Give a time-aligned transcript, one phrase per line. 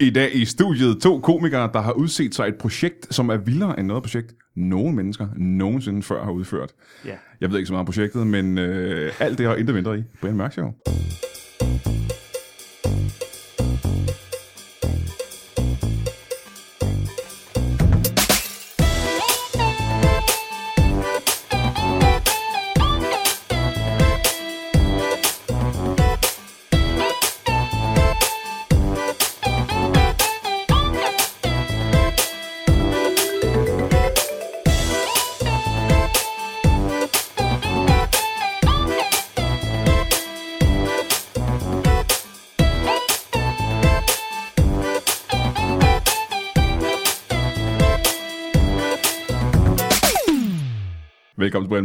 [0.00, 3.78] I dag i studiet to komikere, der har udset sig et projekt, som er vildere
[3.78, 6.72] end noget projekt, nogen mennesker nogensinde før har udført.
[7.04, 7.16] Ja.
[7.40, 10.02] Jeg ved ikke så meget om projektet, men øh, alt det har intet mindre i.
[10.20, 10.72] Brian Mørk Show.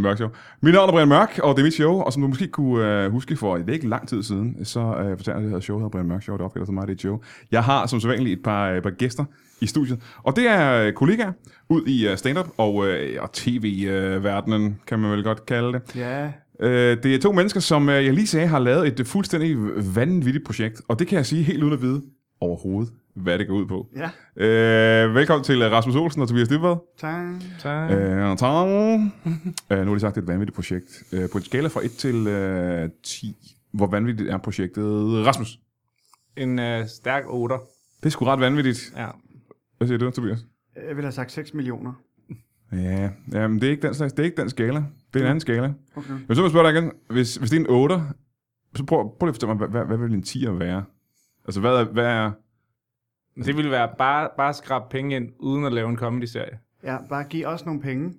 [0.01, 0.29] Brian Mørk Show.
[0.61, 3.05] Mit navn er Brian Mørk, og det er mit show, og som du måske kunne
[3.05, 5.59] uh, huske for det er ikke lang tid siden, så uh, fortæller jeg, det her
[5.59, 7.19] show hedder Brian Mørk Show, det opgælder til mig, det er et show.
[7.51, 9.25] Jeg har som sædvanligt et par, uh, par gæster
[9.61, 11.31] i studiet, og det er uh, kollegaer
[11.69, 12.85] ud i uh, stand-up og, uh,
[13.19, 15.95] og tv-verdenen, kan man vel godt kalde det.
[15.95, 16.25] Ja.
[16.59, 19.57] Uh, det er to mennesker, som uh, jeg lige sagde, har lavet et fuldstændig
[19.95, 22.01] vanvittigt projekt, og det kan jeg sige helt uden at vide
[22.41, 23.87] overhovedet, hvad det går ud på.
[23.95, 24.09] Ja.
[25.05, 26.75] Uh, velkommen til uh, Rasmus Olsen og Tobias Dybvad.
[26.97, 27.41] Tak.
[27.59, 27.91] Tak.
[27.91, 28.67] Øh, tak.
[29.71, 31.03] øh, nu har de sagt, det er et vanvittigt projekt.
[31.13, 34.83] Øh, på en skala fra 1 til øh, 10, hvor vanvittigt er projektet?
[35.25, 35.59] Rasmus,
[36.37, 37.55] En øh, stærk 8.
[37.99, 38.93] det er sgu ret vanvittigt.
[38.97, 39.07] Ja.
[39.77, 40.39] Hvad siger du, Tobias?
[40.75, 41.93] Jeg ville have sagt 6 millioner.
[42.71, 44.83] Ja, jamen, det er ikke den slags, det er ikke den skala.
[45.13, 45.73] Det er en anden skala.
[45.95, 46.09] Okay.
[46.09, 48.01] Men så vil jeg spørge dig igen, hvis, hvis det er en 8,
[48.75, 50.83] så prøv, prøv lige at fortælle mig, hvad, hvad, hvad vil en 10'er være?
[51.45, 52.31] Altså, hvad er, hvad er...
[53.35, 56.59] Det ville være bare, bare skrabe penge ind, uden at lave en comedy-serie.
[56.83, 58.13] Ja, bare giv os nogle penge,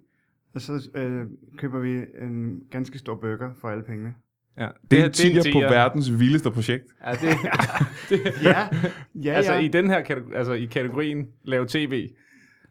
[0.55, 1.27] og så øh,
[1.59, 1.91] køber vi
[2.23, 4.15] en ganske stor burger for alle pengene.
[4.59, 4.69] Ja.
[4.91, 6.85] Det er her- en 10'er på verdens vildeste projekt.
[7.07, 7.21] Ja, det,
[8.09, 8.69] det, Ja,
[9.15, 9.59] ja, altså ja.
[9.61, 12.11] i den her kategori, altså i kategorien lave tv.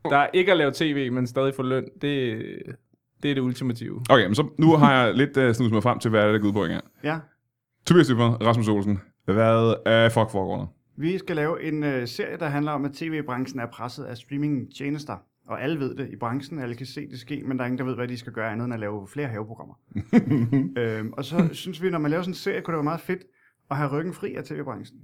[0.09, 1.83] Der er ikke at lave tv, men stadig få løn.
[2.02, 2.42] Det,
[3.23, 4.02] det er det ultimative.
[4.09, 6.32] Okay, men så nu har jeg lidt uh, snudt mig frem til, hvad det er,
[6.32, 6.83] der går ud på engang.
[7.04, 7.20] ja.
[7.86, 10.65] Tobias Dybvad, Rasmus Olsen, hvad er fuck foregår der?
[11.02, 15.17] Vi skal lave en øh, serie, der handler om, at tv-branchen er presset af streaming-tjenester.
[15.48, 17.78] Og alle ved det i branchen, alle kan se det ske, men der er ingen,
[17.78, 19.76] der ved, hvad de skal gøre andet end at lave flere haveprogrammer.
[20.78, 23.00] øhm, og så synes vi, når man laver sådan en serie, kunne det være meget
[23.00, 23.23] fedt
[23.72, 25.00] at have ryggen fri af tv-branchen.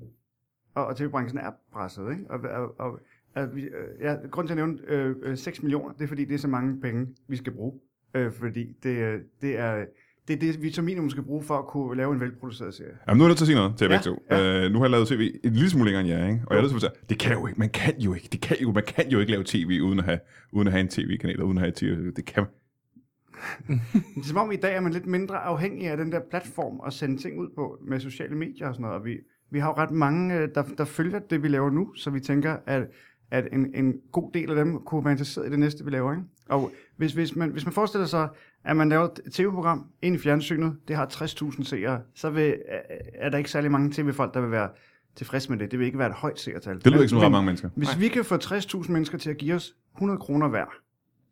[0.75, 2.24] Og, og tv-branchen er presset, ikke?
[2.29, 3.00] Og, og, og
[3.35, 6.25] at vi, øh, ja, grunden til at nævne øh, øh, 6 millioner, det er fordi,
[6.25, 7.79] det er så mange penge, vi skal bruge.
[8.14, 9.85] Øh, fordi det, øh, det er
[10.27, 12.91] det, er det, vi som minimum skal bruge for at kunne lave en velproduceret serie.
[13.07, 14.23] Jamen, nu er jeg nødt til at sige noget til jer Ja, begge to.
[14.31, 14.65] ja.
[14.65, 16.41] Øh, nu har jeg lavet tv en lille smule længere end jer, ikke?
[16.47, 18.27] Og jeg er nødt til at fortælle, det kan jo ikke, man kan jo ikke,
[18.31, 20.19] det kan jo, man kan jo ikke lave tv uden at have,
[20.51, 22.11] uden at have en tv-kanal, uden at have tv.
[22.16, 22.45] Det kan
[23.67, 23.79] Det
[24.17, 26.93] er som om i dag er man lidt mindre afhængig af den der platform at
[26.93, 28.97] sende ting ud på med sociale medier og sådan noget.
[28.99, 29.17] Og vi,
[29.51, 32.19] vi har jo ret mange, øh, der, der følger det, vi laver nu, så vi
[32.19, 32.87] tænker, at,
[33.31, 36.11] at en, en god del af dem kunne være interesseret i det næste, vi laver.
[36.11, 36.23] Ikke?
[36.49, 38.29] Og hvis, hvis, man, hvis man forestiller sig,
[38.63, 42.79] at man laver et tv-program ind i fjernsynet, det har 60.000 seere, så vil, er-
[43.16, 44.69] er der ikke særlig mange tv-folk, der vil være
[45.16, 45.71] tilfreds med det.
[45.71, 46.75] Det vil ikke være et højt seertal.
[46.75, 47.69] Det lyder ikke som ret mange mennesker.
[47.75, 50.66] hvis vi kan få 60.000 mennesker til at give os 100 kroner hver,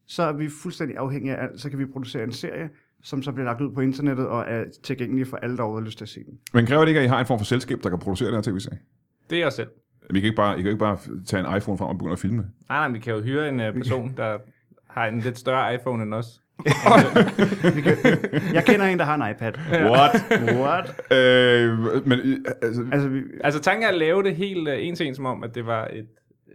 [0.07, 1.61] så er vi fuldstændig afhængige af alt.
[1.61, 2.69] Så kan vi producere en serie,
[3.03, 5.97] som så bliver lagt ud på internettet og er tilgængelig for alle, der har lyst
[5.97, 6.39] til at se den.
[6.53, 8.35] Men kræver det ikke, at I har en form for selskab, der kan producere den
[8.35, 8.79] her tv-serie?
[9.29, 9.67] Det er jeg selv.
[10.09, 12.19] Vi kan ikke bare, I kan ikke bare tage en iPhone frem og begynde at
[12.19, 12.45] filme.
[12.69, 14.37] Nej, nej, vi kan jo hyre en uh, person, der
[14.89, 16.41] har en lidt større iPhone end os.
[18.53, 19.53] Jeg kender en, der har en iPad.
[19.71, 20.23] What?
[20.55, 21.11] What?
[21.11, 24.95] øh, men, øh, altså, Altså, vi, Altså tanken er at lave det helt uh, en
[24.95, 26.07] til en, som om, at det var et,
[26.47, 26.53] uh,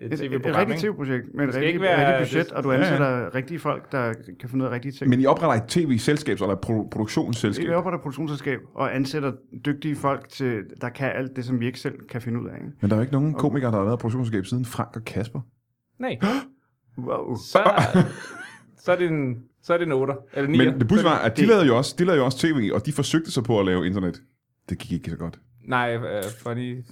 [0.00, 0.56] et et, et, et tv-program.
[0.60, 2.82] rigtigt tv-projekt med et rigtigt, være- rigtigt budget, og du Ja, ja.
[2.82, 5.10] ansætter rigtige folk, der kan finde ud af rigtige ting.
[5.10, 7.66] men I opretter et tv-selskab, eller et pro- Vi produktionsselskab.
[7.68, 9.32] laver på et produktionsselskab og ansætter
[9.66, 12.54] dygtige folk, til, der kan alt det, som vi ikke selv kan finde ud af.
[12.54, 12.66] Ikke?
[12.80, 15.04] Men der er jo ikke nogen komikere, der har været i produktionsselskab siden Frank og
[15.04, 15.40] Kasper.
[15.98, 16.18] Nej,
[16.98, 17.34] Wow.
[17.36, 17.58] så,
[18.78, 20.58] så er det en, så er det en 8 eller 9.
[20.58, 22.70] Men det pudsige var, at de det- lavede jo også, de lavede jo også tv,
[22.74, 24.22] og de forsøgte sig på at lave internet.
[24.68, 25.38] Det gik ikke så godt.
[25.68, 26.02] Nej, uh,
[26.42, 26.84] funny,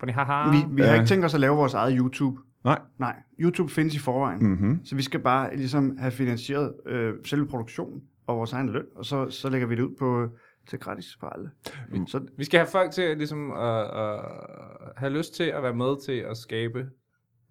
[0.00, 0.50] funny haha.
[0.50, 0.94] Vi, vi har Ja.
[0.94, 2.40] ikke tænkt os at lave vores eget YouTube.
[2.68, 2.80] Nej.
[2.98, 4.46] Nej, YouTube findes i forvejen.
[4.46, 4.84] Mm-hmm.
[4.84, 9.04] Så vi skal bare ligesom have finansieret øh, selve produktionen og vores egen løn, og
[9.04, 10.28] så, så lægger vi det ud på
[10.68, 11.50] til gratis for alle.
[12.06, 14.20] Så Vi skal have folk til ligesom at, at
[14.96, 16.90] have lyst til at være med til at skabe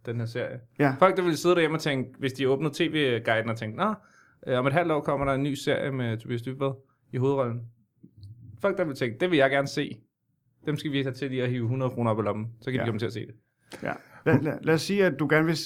[0.06, 0.60] den her serie.
[0.80, 0.96] Ja.
[1.00, 3.94] Folk, der vil sidde derhjemme og tænke, hvis de åbner tv-guiden og tænker, Nå,
[4.52, 6.74] øh, om et halvt år kommer der en ny serie med Tobias Dybvad
[7.12, 7.62] i hovedrollen.
[8.62, 10.02] Folk, der vil tænke, det vil jeg gerne se.
[10.66, 12.48] Dem skal vi have til lige at hive 100 kroner op i lommen.
[12.62, 12.80] Så kan ja.
[12.80, 12.84] Ja.
[12.84, 13.36] de komme til at se det.
[13.84, 13.94] ja.
[14.28, 15.58] Lad, lad, lad os sige, at du gerne vil...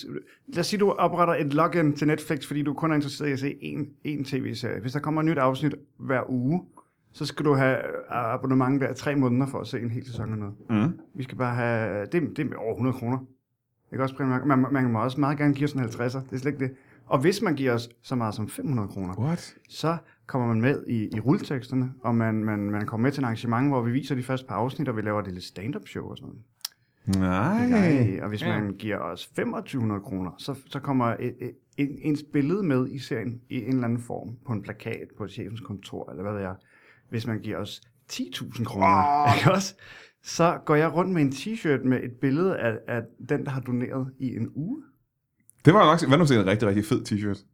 [0.47, 3.29] Lad os sige, at du opretter et login til Netflix, fordi du kun er interesseret
[3.29, 4.81] i at se én, én tv-serie.
[4.81, 6.61] Hvis der kommer et nyt afsnit hver uge,
[7.11, 10.31] så skal du have øh, abonnement hver tre måneder for at se en hel sæson
[10.31, 10.53] af noget.
[10.69, 10.99] Mm.
[11.13, 13.17] Vi skal bare have, det, det er over 100 kroner.
[13.91, 14.45] Ikke også, Mørk?
[14.45, 16.71] man, man må også meget gerne give os en 50'er, det er slet ikke det.
[17.05, 19.55] Og hvis man giver os så meget som 500 kroner, What?
[19.69, 19.97] så
[20.27, 23.69] kommer man med i, i rulleteksterne, og man, man, man kommer med til en arrangement,
[23.69, 26.17] hvor vi viser de første par afsnit, og vi laver det lidt stand-up show og
[26.17, 26.41] sådan noget.
[27.05, 27.67] Nej.
[27.67, 28.19] Nej.
[28.21, 28.59] Og hvis Ja.
[28.61, 32.99] man giver os 2500 kroner, så, så kommer et, et, en, ens billede med i
[32.99, 36.41] serien i en eller anden form, på en plakat, på chefens kontor, eller hvad ved
[36.41, 36.55] jeg.
[37.09, 37.81] Hvis man giver os
[38.11, 39.37] 10.000 kroner, Åh.
[39.37, 39.75] ikke også?
[40.23, 43.61] så går jeg rundt med en t-shirt med et billede af, af den, der har
[43.61, 44.83] doneret i en uge.
[45.65, 47.45] Det var nok, hvad nu en rigtig, rigtig fed t-shirt?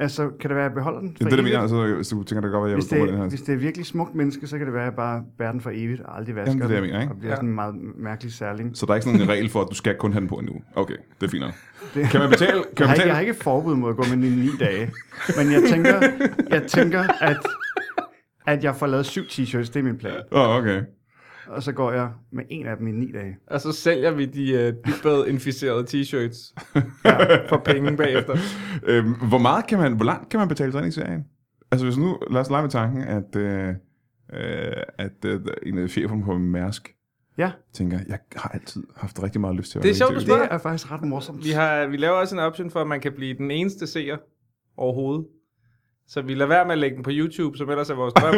[0.00, 1.54] Altså, kan det være, at jeg beholder den Det er det, du evigt?
[1.56, 3.28] mener, så, hvis du tænker, det godt være, jeg Hvis det, den her.
[3.28, 5.60] hvis det er virkelig smukt menneske, så kan det være, at jeg bare bærer den
[5.60, 7.12] for evigt og aldrig vasker Jamen, det er det, jeg mener, ikke?
[7.12, 7.36] og bliver Ja.
[7.36, 8.76] sådan en meget mærkelig særling.
[8.76, 10.34] Så der er ikke sådan en regel for, at du skal kun have den på
[10.34, 10.62] en uge.
[10.74, 11.52] Okay, det er fint nok.
[11.94, 12.52] Det- Kan man betale?
[12.52, 13.06] Kan Jeg man har, ikke, betale?
[13.08, 14.90] jeg har ikke forbud mod at gå med den i ni dage,
[15.38, 16.00] men jeg tænker,
[16.50, 17.36] jeg tænker at,
[18.46, 20.16] at jeg får lavet syv t-shirts, det er min plan.
[20.32, 20.82] Åh, oh, okay.
[21.50, 23.36] Og så går jeg med en af dem i ni dage.
[23.46, 26.54] Og så sælger vi de uh, dybbad inficerede t-shirts
[27.48, 28.36] for penge bagefter.
[28.90, 31.24] Øhm, hvor meget kan man, hvor langt kan man betale sig ind i serien?
[31.70, 33.68] Altså hvis nu, lad os lege med tanken, at, øh,
[34.32, 36.94] øh, at øh, en af cheferne på Mærsk
[37.38, 40.20] Ja, tænker, jeg har altid haft rigtig meget lyst til at Det er sjovt, du
[40.20, 40.42] spørger.
[40.42, 41.44] det er faktisk ret morsomt.
[41.44, 44.16] Vi, har, vi laver også en option for, at man kan blive den eneste seer
[44.76, 45.26] overhovedet.
[46.12, 48.34] Så vi lader være med at lægge den på YouTube, som ellers er vores drøm.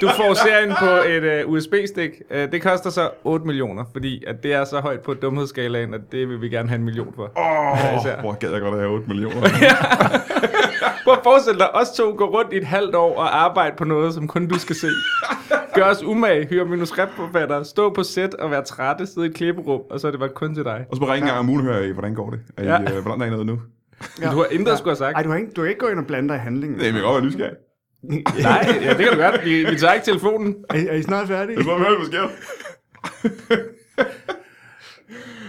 [0.00, 2.10] Du får serien på et uh, USB-stik.
[2.30, 6.00] Uh, det koster så 8 millioner, fordi at det er så højt på dumhedsskalaen, at
[6.12, 7.22] det vil vi gerne have en million for.
[7.38, 9.40] Åh, oh, hvor gad jeg godt at have 8 millioner.
[11.04, 13.84] Prøv at forestille dig, os to går rundt i et halvt år og arbejde på
[13.84, 14.86] noget, som kun du skal se.
[15.74, 19.80] Gør os umage, hyre manuskriptforfattere, stå på sæt og være trætte, sidde i et klipperum,
[19.90, 20.84] og så er det bare kun til dig.
[20.90, 22.40] Og så bare ringe en gang om ugen og høre, hvordan går det?
[22.56, 22.96] Er I, Ja.
[22.96, 23.58] øh, hvordan er I nået nu?
[24.20, 24.30] Ja.
[24.30, 25.16] Du har intet at skulle have sagt.
[25.16, 26.78] Ej, du har ikke, du har ikke gået ind og blandet dig i handlingen.
[26.80, 27.56] Det er godt være nysgerrig.
[28.42, 29.44] Nej, ja, det kan du godt.
[29.44, 30.56] Vi, vi tager ikke telefonen.
[30.70, 31.56] Er, er I snart færdige?
[31.56, 32.28] Det er bare høre, hvad sker.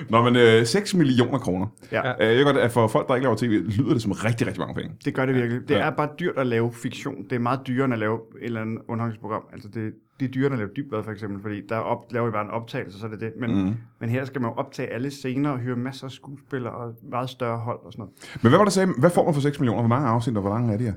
[0.09, 1.67] Nå, men øh, 6 millioner kroner.
[1.91, 4.11] Ja, Øh, Jeg ved godt, at for folk, der ikke laver tv, lyder det som
[4.11, 4.95] rigtig, rigtig mange penge.
[5.05, 5.61] det gør det virkelig.
[5.69, 5.79] Det Ja.
[5.79, 7.23] er bare dyrt at lave fiktion.
[7.23, 9.43] Det er meget dyrere end at lave et eller andet underholdningsprogram.
[9.53, 12.31] Altså, det, det er dyrere at lave dybbad, for eksempel, fordi der op, laver vi
[12.31, 13.31] bare en optagelse, så er det det.
[13.39, 13.73] Men, Mhm.
[13.99, 17.29] men her skal man jo optage alle scener og høre masser af skuespillere og meget
[17.29, 18.13] større hold og sådan noget.
[18.43, 18.89] Men hvad var det sagde?
[18.97, 19.81] Hvad får man for 6 millioner?
[19.81, 20.93] Hvor mange afsnit, og hvor lange er de her?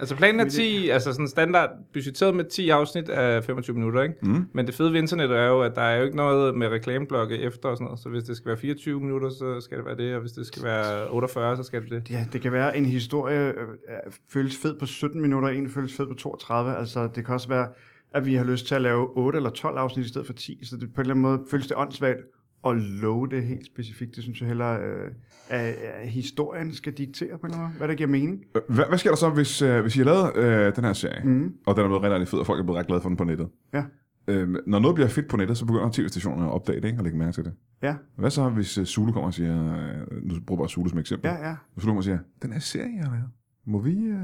[0.00, 4.14] Altså planen er 10, altså sådan standard budgetteret med 10 afsnit af 25 minutter, ikke?
[4.22, 4.46] Mm.
[4.52, 7.38] Men det fede ved internet er jo, at der er jo ikke noget med reklameblokke
[7.38, 8.00] efter og sådan noget.
[8.00, 10.46] Så hvis det skal være 24 minutter, så skal det være det, og hvis det
[10.46, 12.10] skal være 48, så skal det det.
[12.10, 16.06] Ja, det kan være, en historie øh, føles fed på 17 minutter, en føles fed
[16.06, 16.76] på 32.
[16.76, 17.68] Altså, det kan også være,
[18.14, 20.64] at vi har lyst til at lave 8 eller 12 afsnit i stedet for 10.
[20.64, 22.20] Så det, på en eller anden måde føles det åndssvagt
[22.66, 24.14] at love det helt specifikt.
[24.16, 25.10] Det synes jeg hellere, øh,
[25.48, 28.44] at, at historien skal diktere på en måde, hvad der giver mening.
[28.68, 31.24] Hvad, hvad sker der så, hvis, øh, hvis I har lavet øh, den her serie,
[31.24, 31.54] Mm.
[31.66, 33.16] og den er blevet rigtig, rigtig fed, og folk er blevet ret glade for den
[33.16, 33.48] på nettet?
[33.74, 33.84] Ja.
[34.28, 36.98] Øhm, når noget bliver fedt på nettet, så begynder tv-stationerne at opdage det, ikke?
[36.98, 37.52] og lægge mærke til det.
[37.82, 40.88] Ja, Hvad så, hvis øh, Zulu kommer og siger, øh, nu bruger jeg bare Zulu
[40.88, 41.54] som eksempel, ja, ja.
[41.74, 43.28] Hvis Zulu kommer og siger, den her serie, jeg har lavet,
[43.66, 44.04] må vi...
[44.04, 44.16] Øh...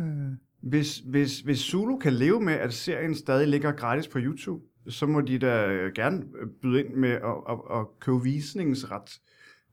[0.62, 5.06] Hvis, hvis, hvis Zulu kan leve med, at serien stadig ligger gratis på YouTube, så
[5.06, 9.20] må de da øh, gerne øh, byde ind med at, at, at købe visningsret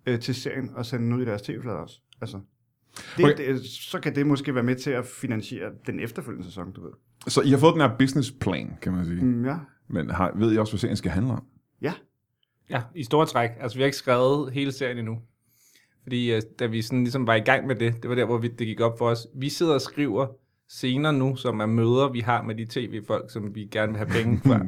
[0.05, 1.99] øh, til serien og sende den ud i deres tv-flader også.
[2.21, 2.39] Altså,
[3.17, 3.53] det, Okay.
[3.53, 6.91] det, så kan det måske være med til at finansiere den efterfølgende sæson, du ved.
[7.27, 9.25] Så I har fået den her business plan, kan man sige.
[9.25, 9.45] Mm.
[9.45, 9.57] Ja.
[9.87, 11.43] Men har, ved I også, hvad serien skal handle om?
[11.81, 11.93] ja.
[12.69, 13.49] Ja, i store træk.
[13.59, 15.19] Altså, vi har ikke skrevet hele serien endnu.
[16.03, 18.47] Fordi da vi sådan ligesom var i gang med det, det var der, hvor vi,
[18.47, 19.27] det gik op for os.
[19.35, 20.27] Vi sidder og skriver
[20.77, 24.09] scener nu, som er møder, vi har med de tv-folk, som vi gerne vil have
[24.09, 24.59] penge fra.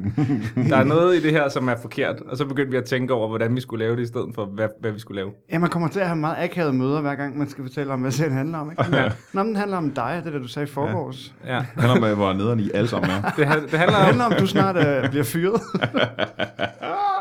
[0.70, 3.14] der er noget i det her, som er forkert, og så begyndte vi at tænke
[3.14, 5.30] over, hvordan vi skulle lave det, i stedet for, hvad, hvad vi skulle lave.
[5.52, 8.00] Ja, man kommer til at have meget akavede møder, hver gang man skal fortælle om,
[8.00, 8.70] hvad serien handler om.
[8.70, 8.96] Ikke?
[8.96, 9.08] Ja.
[9.32, 11.34] Nå, men den handler om dig, det der, du sagde i forgårs.
[11.46, 11.54] Ja.
[11.54, 11.58] Ja.
[11.74, 13.22] Det handler om, hvor nederen I alle sammen er.
[13.22, 15.60] Det, det handler Det om, handler om, at du snart uh, bliver fyret.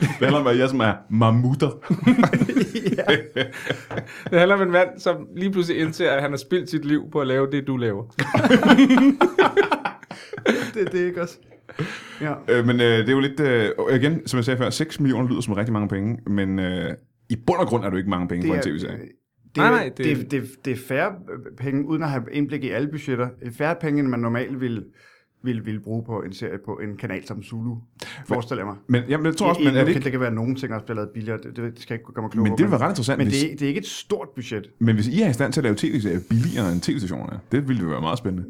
[0.00, 1.70] Det handler om, at jeg som er mammutter.
[4.30, 7.02] det handler om en mand, som lige pludselig indser, at han har spildt sit liv
[7.12, 8.04] på at lave det, du laver.
[10.74, 11.38] det, det er ikke også.
[12.20, 12.34] Ja.
[12.48, 13.40] øh, men øh, det er jo lidt...
[13.40, 16.90] Øh, igen, som jeg sagde før, 6 millioner lyder som rigtig mange penge, men øh,
[17.30, 18.98] i bund og grund er det jo ikke mange penge for en tv-serie.
[18.98, 21.12] Det, Nej, er, nej, det, det- det, det, det er færre
[21.58, 23.28] penge, uden at have indblik i alle budgetter.
[23.40, 24.84] Det er færre penge, end man normalt ville,
[25.42, 27.76] ville, ville bruge på en serie på en kanal som Zulu,
[28.26, 28.76] forestiller jeg mig.
[28.86, 30.00] Men jamen, jeg tror også, I- men er det ikke...
[30.00, 31.38] Det kan være, at nogle ting også bliver lavet billigere.
[31.38, 33.26] Det, det skal jeg ikke gøre mig klog Men det vil være ret interessant, Men
[33.26, 34.70] hvis, det, er, det er ikke et stort budget.
[34.78, 37.82] men hvis I er i stand til at lave tv-serier billigere end tv-stationerne, det ville
[37.82, 38.48] jo være meget spændende.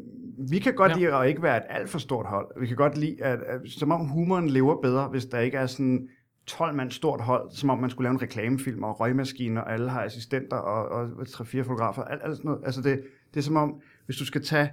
[0.49, 0.97] Vi kan godt Ja.
[0.97, 1.05] ja.
[1.05, 2.47] lide at ikke være et alt for stort hold.
[2.61, 5.65] Vi kan godt lide, at, at som om humoren lever bedre, hvis der ikke er
[5.65, 6.07] sådan
[6.47, 9.89] 12 mand stort hold, som om man skulle lave en reklamefilm og røgmaskiner, og alle
[9.89, 10.85] har assistenter og,
[11.17, 12.61] og 3-4 fotografer, alt, alt sådan noget.
[12.65, 13.01] Altså det,
[13.33, 13.73] det er som om,
[14.05, 14.69] hvis du skal tage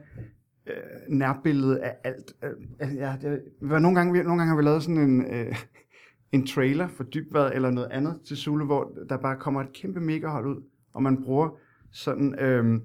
[0.68, 2.32] øh, nærbillede af alt.
[2.44, 5.54] Øh, altså, ja, det, nogle, gange, nogle gange har vi lavet sådan en, øh,
[6.32, 10.00] en trailer for dybvad eller noget andet til Zulu, hvor der bare kommer et kæmpe
[10.00, 10.62] megahold ud,
[10.94, 11.58] og man bruger
[11.90, 12.80] sådan øh,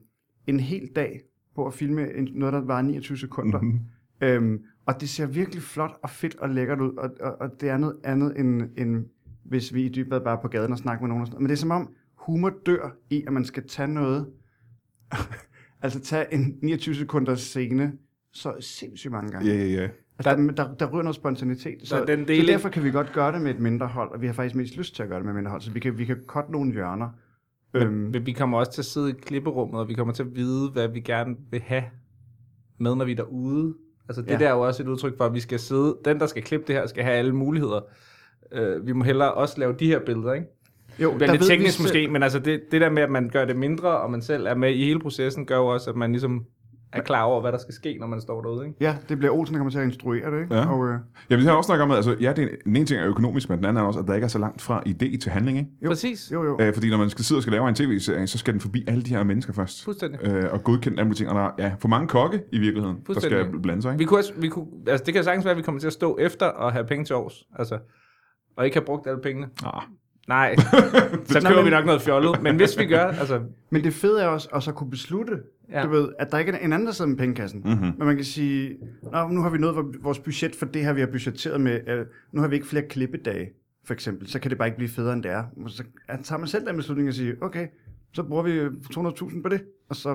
[0.48, 1.22] en hel dag
[1.56, 3.62] på at filme en, noget, der var 29 sekunder.
[3.62, 3.72] Mhm.
[3.72, 4.28] Mm-hmm.
[4.28, 7.70] Øhm, og det ser virkelig flot og fedt og lækkert ud, og, og, og det
[7.70, 9.06] er noget andet end, end
[9.44, 11.22] hvis vi i dybvad bare på gaden og snakker med nogen.
[11.22, 11.42] og sådan.
[11.42, 14.28] Men det er som om humor dør i, at man skal tage noget,
[15.84, 17.94] altså tage en 29 sekunders scene,
[18.34, 19.50] så sindssygt mange gange.
[19.52, 19.90] Ja, ja, ja.
[20.20, 21.78] Altså, der, der, der ryger noget spontanitet.
[21.84, 23.88] Så, Der er den så del- derfor kan vi godt gøre det med et mindre
[23.88, 25.62] hold, og vi har faktisk mest lyst til at gøre det med et mindre hold,
[25.62, 27.10] så vi kan, vi kan cutte nogle hjørner.
[27.74, 30.36] Øhm, Men vi kommer også til at sidde i klipperummet, og vi kommer til at
[30.36, 31.84] vide, hvad vi gerne vil have
[32.80, 33.74] med, når vi er derude.
[34.10, 34.38] Altså det Ja.
[34.38, 36.68] der er jo også et udtryk for, at vi skal sidde, den der skal klippe
[36.68, 37.82] det her, skal have alle muligheder.
[38.62, 40.48] Uh, vi må hellere også lave de her billeder, ikke?
[41.00, 43.04] Jo, Det bliver der lidt vi teknisk selv- måske, men altså det, det der med,
[43.04, 45.68] at man gør det mindre, og man selv er med i hele processen, gør jo
[45.68, 46.44] også, at man ligesom
[46.94, 48.78] er klar over, hvad der skal ske, når man står derude, ikke?
[48.82, 50.56] Ja, det bliver Olsen, der kommer til at instruere det, ikke?
[50.56, 50.66] Ja.
[50.70, 52.86] Og, øh, Ja, vi har også snakket om, at altså, ja, det er, den ene
[52.86, 54.84] ting er økonomisk, men den anden er også, at der ikke er så langt fra
[54.88, 55.58] idé til handling.
[55.58, 55.70] Ikke?
[55.84, 55.90] Jo.
[55.90, 56.32] Præcis.
[56.34, 56.58] jo, jo.
[56.62, 58.84] Øh, fordi når man skal sidde og skal lave en tv-serie, så skal den forbi
[58.88, 59.84] alle de her mennesker først.
[59.84, 60.28] Fuldstændig.
[60.28, 61.30] Øh, og godkende alle mulige ting.
[61.30, 63.92] Og der er ja, for mange kokke i virkeligheden, der skal blande sig.
[63.92, 64.00] Ikke?
[64.00, 65.94] Vi kunne også, vi kunne, altså det kan sagtens være, at vi kommer til at
[65.94, 67.78] stå efter og have penge til års, altså,
[68.58, 69.48] og ikke have brugt alle pengene.
[69.66, 69.82] Ah,
[70.28, 70.56] Nej,
[71.26, 74.28] så men- vi nok noget fjollet, men hvis vi gør, altså, Men det fede er
[74.28, 75.34] også at så kunne beslutte,
[75.72, 75.84] ja.
[75.84, 77.62] Du ved, at der ikke er en anden, der sidder med pengekassen.
[77.66, 77.78] Mhm.
[77.98, 78.78] Men man kan sige,
[79.12, 81.80] Nå, nu har vi nået vor- vores budget for det her, vi har budgetteret med.
[81.88, 83.50] Øh, nu har vi ikke flere klippedage,
[83.86, 84.28] for eksempel.
[84.30, 85.44] Så kan det bare ikke blive federe, end det er.
[85.68, 85.84] Så
[86.24, 87.68] tager man selv den beslutning og siger, okay,
[88.14, 90.10] så bruger vi 200.000 på det, og så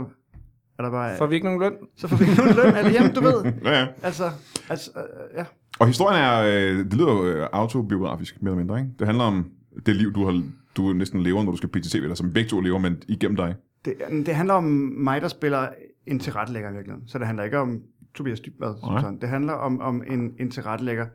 [0.79, 1.17] er der bare...
[1.17, 1.73] får vi ikke nogen løn?
[1.97, 2.77] så får vi ikke nogen løn.
[2.77, 3.45] Eller, jamen, du ved.
[3.65, 3.87] ja, ja.
[4.03, 4.31] Altså,
[4.71, 5.45] altså øh, ja.
[5.79, 8.79] Og historien er, øh, det lyder jo øh, autobiografisk, mere eller mindre.
[8.79, 8.91] Ikke?
[8.99, 9.51] Det handler om
[9.87, 10.43] det liv, du, har,
[10.77, 13.37] du næsten lever, når du skal pitche tv, eller som begge to lever, men igennem
[13.37, 13.55] dig.
[13.85, 13.95] Det,
[14.27, 14.65] det handler om
[14.97, 15.69] mig, der spiller
[16.07, 17.09] en tilrettelægger i virkeligheden.
[17.09, 17.83] Så det handler ikke om
[18.15, 18.75] Tobias Dybvad.
[19.01, 19.21] sådan.
[19.21, 21.07] Det handler om, om en, en tilrettelægger,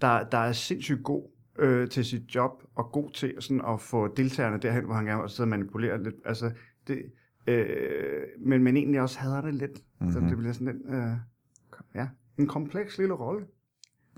[0.00, 1.22] der, der er sindssygt god
[1.58, 5.20] øh, til sit job, og god til sådan, at få deltagerne derhen, hvor han gerne
[5.20, 6.14] vil sidde og manipulere lidt.
[6.24, 6.50] Altså,
[6.88, 7.02] det,
[7.46, 7.66] øh,
[8.46, 9.70] men, men egentlig også hader det lidt.
[10.00, 10.12] Mm-hmm.
[10.12, 10.28] Så Mhm.
[10.28, 11.12] det bliver sådan lidt, øh,
[11.94, 12.08] ja,
[12.38, 13.46] en kompleks lille rolle.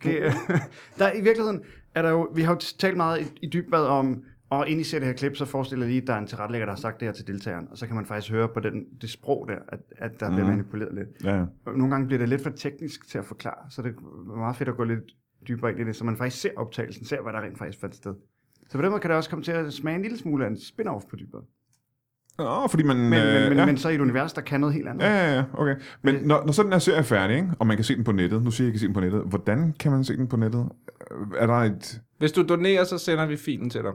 [0.02, 0.32] Det, øh,
[0.98, 1.60] der er, I virkeligheden
[1.94, 4.84] er der jo, vi har jo talt meget i, i dybvad om, og ind i
[4.84, 6.80] ser det her klip, så forestiller jeg lige, at der er en tilrettelægger, der har
[6.80, 9.48] sagt det her til deltageren, og så kan man faktisk høre på den, det sprog
[9.48, 10.34] der, at, at der mm.
[10.34, 10.56] bliver Mhm.
[10.56, 11.08] manipuleret lidt.
[11.24, 11.44] Ja, ja.
[11.64, 13.94] Og Nogle gange bliver det lidt for teknisk til at forklare, så det
[14.30, 15.00] er meget fedt at gå lidt
[15.48, 17.94] dybere ind i det, så man faktisk ser optagelsen, ser hvad der rent faktisk fandt
[17.94, 18.14] sted.
[18.68, 20.48] Så på den måde kan det også komme til at smage en lille smule af
[20.50, 21.40] en spin-off på dybvad.
[22.38, 22.96] Nå, fordi man...
[22.96, 23.66] Men, øh, men, men, ja.
[23.66, 25.04] men så i et univers, der kan noget helt andet.
[25.04, 25.74] Ja, ja, ja, okay.
[26.02, 28.04] Men når, når så den her serie er færdig, ikke, og man kan se den
[28.04, 30.04] på nettet, nu siger jeg, at jeg kan se den på nettet, hvordan kan man
[30.04, 30.68] se den på nettet?
[31.10, 32.00] Øh, Er der et...
[32.18, 33.92] Hvis du donerer, så sender vi filen til dig.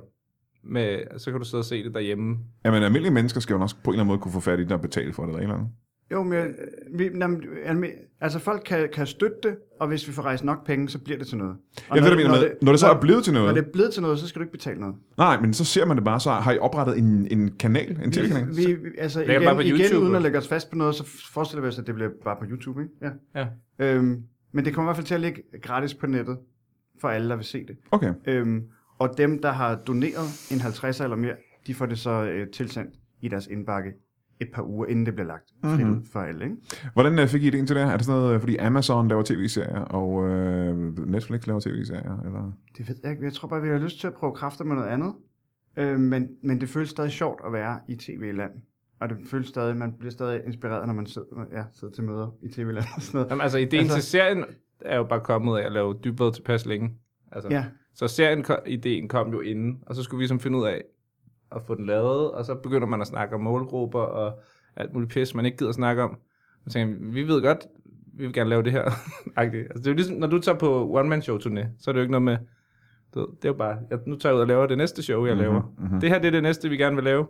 [0.63, 2.37] Med, så kan du sidde og se det derhjemme.
[2.65, 4.63] Jamen, almindelige mennesker skal jo også på en eller anden måde kunne få fat i
[4.63, 5.69] det og betale for det, eller et eller andet.
[6.11, 6.53] Jo, men øh,
[6.99, 7.09] vi,
[7.65, 10.99] jamen, altså folk kan, kan støtte det, og hvis vi får rejst nok penge, så
[10.99, 11.55] bliver det til noget.
[11.89, 13.55] Og Jeg ved, det, mener med, når det så er blevet til Når noget.
[13.55, 14.95] det er blevet til noget, så skal du ikke betale noget.
[15.17, 18.11] Nej, men så ser man det bare, så har I oprettet en, en kanal, en
[18.11, 18.47] tv-kanal.
[18.55, 20.95] Vi, vi, altså igen, bare på igen YouTube, uden at lægge os fast på noget,
[20.95, 22.93] så forestiller vi os, at det bliver bare på YouTube, ikke?
[23.35, 23.41] Ja.
[23.41, 23.47] Ja.
[23.79, 26.37] Øhm, men det kommer i hvert fald til at ligge gratis på nettet,
[27.01, 27.75] for alle, der vil se det.
[27.91, 28.13] Okay.
[28.27, 28.61] Øhm,
[28.99, 31.33] og dem, der har doneret en 50 eller mere,
[31.67, 32.89] de får det så øh, tilsendt
[33.21, 33.91] i deres indbakke
[34.41, 35.97] et par uger, inden det bliver lagt frit Mhm.
[35.97, 36.57] ud for alle, ikke?
[36.93, 37.81] Hvordan øh, fik I idéen til det?
[37.83, 42.19] Er det sådan noget, øh, fordi Amazon laver tv-serier, og øh, Netflix laver tv-serier?
[42.25, 42.51] Eller?
[42.77, 43.23] Det ved jeg ikke.
[43.23, 45.13] Jeg tror bare, vi har lyst til at prøve kræfter med noget andet.
[45.77, 48.51] Øh, men, men det føles stadig sjovt at være i tv-land.
[48.99, 52.35] Og det føles stadig, man bliver stadig inspireret, når man sidder, ja, sidder til møder
[52.43, 53.29] i tv-land og sådan noget.
[53.29, 54.43] Jamen, altså, ideen Altså- til serien
[54.81, 56.89] er jo bare kommet af at lave dybvad tilpas længe.
[57.31, 60.65] Altså, Ja, Så serien, ideen kom jo inden, og så skulle vi ligesom finde ud
[60.65, 60.81] af
[61.55, 64.39] at få den lavet, og så begynder man at snakke om målgrupper og
[64.75, 66.17] alt muligt pis, man ikke gider snakke om.
[66.67, 67.57] Så tænker vi, ved godt,
[68.13, 68.83] vi vil gerne lave det her.
[69.37, 72.11] Altså, det er jo ligesom, når du tager på one-man-show-turné, så er det jo ikke
[72.11, 72.37] noget med,
[73.13, 75.03] du ved, det er jo bare, jeg, nu tager jeg ud og laver det næste
[75.03, 75.73] show, jeg Mhm, laver.
[75.77, 75.99] mhm.
[75.99, 77.27] Det her, det er det næste, vi gerne vil lave.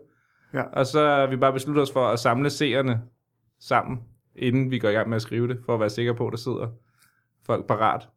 [0.54, 0.62] Ja.
[0.62, 3.02] Og så har vi bare besluttet os for at samle seerne
[3.60, 4.00] sammen,
[4.36, 6.32] inden vi går i gang med at skrive det, for at være sikre på, at
[6.32, 6.68] der sidder
[7.46, 8.10] folk parat.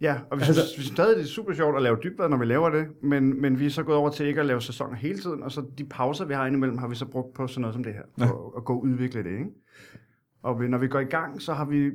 [0.00, 2.28] Ja og vi synes, altså, vi synes stadig, det er super sjovt at lave dybvad,
[2.28, 4.60] når vi laver det, men, men vi er så gået over til ikke at lave
[4.62, 7.46] sæsoner hele tiden, og så de pauser, vi har indimellem, har vi så brugt på
[7.46, 8.26] sådan noget som det her, Ja.
[8.26, 9.46] for at gå og udvikle det, ikke?
[10.42, 11.90] Og vi, når vi går i gang, så har vi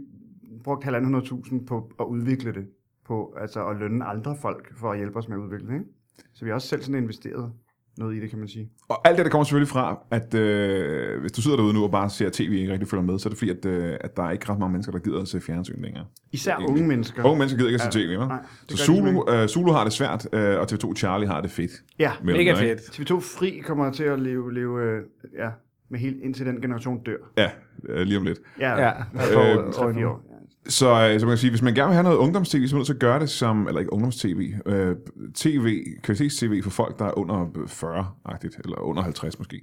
[0.64, 2.68] brugt 1.500.000 på at udvikle det,
[3.06, 5.86] på altså at lønne andre folk for at hjælpe os med at udvikle det, ikke?
[6.34, 7.52] Så vi har også selv sådan investeret
[7.98, 8.70] noget i det, kan man sige.
[8.88, 11.92] Og alt det, der kommer selvfølgelig fra, at øh, hvis du sidder derude nu og
[11.92, 14.18] bare ser tv og ikke rigtig følger med, så er det fordi, at, øh, at
[14.18, 16.06] der er ikke ret mange mennesker, der gider at se fjernsyn længere.
[16.32, 16.70] Især Egentlig.
[16.70, 17.24] unge mennesker.
[17.24, 18.38] Unge mennesker gider ikke at se Ja, tv, nej,
[18.70, 21.72] Så Zulu, øh, Zulu har det svært, øh, og TV2 Charlie har det fedt.
[22.00, 22.56] Ja, Mega dem, ikke?
[22.56, 22.80] fedt.
[23.12, 25.02] TV2 Fri kommer til at leve, leve øh,
[25.38, 25.50] ja,
[25.90, 27.18] med helt indtil den generation dør.
[27.38, 27.50] Ja,
[27.90, 28.40] øh, lige om lidt.
[28.60, 30.35] Ja, Ja, øh, øh, 3-4 år.
[30.68, 32.76] Så, øh, så man kan sige, hvis man gerne vil have noget ungdoms-tv, så er
[32.76, 34.96] man nødt til at gøre det som, eller ikke ungdoms-tv, øh,
[35.34, 39.62] tv, kvalitets-tv for folk, der er under øh, 40-agtigt, eller under 50 måske.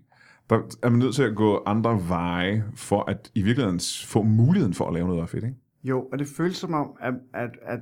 [0.50, 4.74] Der er man nødt til at gå andre veje, for at i virkeligheden få muligheden
[4.74, 5.56] for at lave noget, der er fedt, ikke?
[5.84, 7.80] Jo, og det føles som om, at, at, at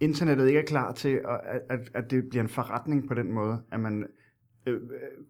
[0.00, 3.58] internettet ikke er klar til, at, at, at det bliver en forretning på den måde,
[3.72, 4.04] at man
[4.66, 4.80] øh,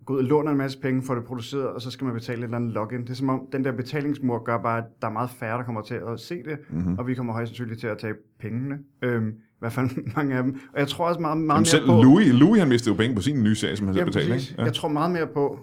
[0.05, 2.39] går ud og låner en masse penge for det produceret, og så skal man betale
[2.39, 3.01] et eller andet login.
[3.01, 5.65] Det er som om, den der betalingsmur gør bare, at der er meget færre, der
[5.65, 6.79] kommer til at se det, Mhm.
[6.79, 6.99] mm-hmm.
[6.99, 8.79] og vi kommer højst sandsynligt til at tage pengene.
[9.03, 10.61] Øhm, I hvert fald mange af dem.
[10.73, 12.03] Og jeg tror også meget, meget Jamen mere selv på...
[12.03, 14.35] Louis, Louis han mistede jo penge på sin nye serie, som han selv Ja, betalte,
[14.35, 14.55] ikke?
[14.59, 15.59] Jeg tror meget mere på,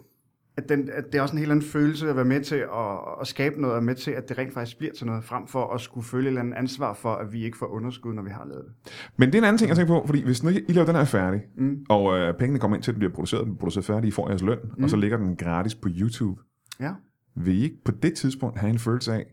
[0.57, 2.97] at, den, at det er også en helt anden følelse at være med til at,
[3.21, 5.73] at skabe noget, og med til, at det rent faktisk bliver til noget, frem for
[5.73, 8.29] at skulle føle et eller andet ansvar for, at vi ikke får underskud, når vi
[8.29, 8.93] har lavet det.
[9.17, 10.95] Men det er en anden ting, jeg tænker på, fordi hvis nu I laver den
[10.95, 11.85] her færdig, Mm.
[11.89, 14.11] og øh, pengene kommer ind til, at den bliver produceret, den bliver produceret færdig, I
[14.11, 14.83] får jeres løn, mm.
[14.83, 16.41] og så ligger den gratis på YouTube,
[16.79, 16.91] Ja.
[17.35, 19.25] vil I ikke på det tidspunkt have en følelse af,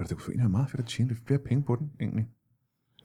[0.00, 2.28] at det kunne egentlig være meget fedt at tjene lidt flere penge på den, egentlig?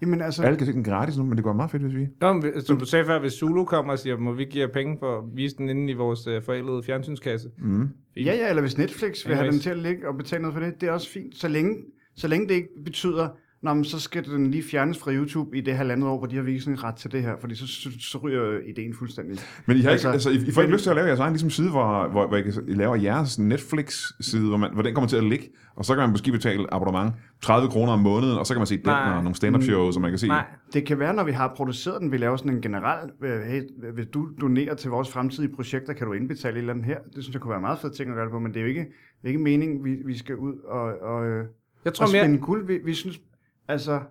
[0.04, 2.08] Jamen altså, Alle kan se den gratis nu, men det går meget fedt, hvis vi...
[2.22, 4.74] Nå, men som du sagde før, hvis Zulu kommer og siger, må vi give jer
[4.74, 7.50] penge for at vise den inde i vores øh, forældrede fjernsynskasse?
[7.58, 7.90] Mm.
[8.18, 9.54] ja, ja, eller hvis Netflix vil have Anyways.
[9.54, 11.76] dem til at ligge og betale noget for det, det er også fint, så længe,
[12.16, 13.28] så længe det ikke betyder,
[13.64, 16.36] Nå, men så skal den lige fjernes fra YouTube i det halvandet år, hvor de
[16.36, 19.40] har visningsret til det her, fordi så, så, så ryger ideen fuldstændig.
[19.66, 21.08] Men I, har Altså, altså, ikke, altså, I, I får ikke lyst til at lave
[21.08, 24.74] jeres egen ligesom, side, hvor, hvor, hvor I, kan, I laver jeres Netflix-side, hvor, man,
[24.74, 27.94] hvor den kommer til at ligge, og så kan man måske betale abonnement 30 kroner
[27.94, 30.18] om måneden, og så kan man se den og nogle stand-up shows, som man kan
[30.18, 30.28] se.
[30.28, 33.42] Nej, Det kan være, når vi har produceret den, vi laver sådan en generel, øh,
[33.42, 33.62] hey,
[33.94, 36.98] hvis du donerer til vores fremtidige projekter, kan du indbetale et eller andet her.
[37.16, 38.62] Det synes jeg kunne være meget fed ting at gøre det på, men det er
[38.62, 41.46] jo ikke, det er ikke meningen, vi, vi skal ud og, og, øh,
[41.86, 42.24] jeg tror og mere...
[42.24, 42.68] spænde guld.
[42.68, 43.20] Vi, vi synes,
[43.68, 44.02] altså,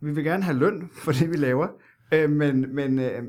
[0.00, 1.68] vi vil gerne have løn for det, vi laver,
[2.14, 3.22] øh, men, men, øh,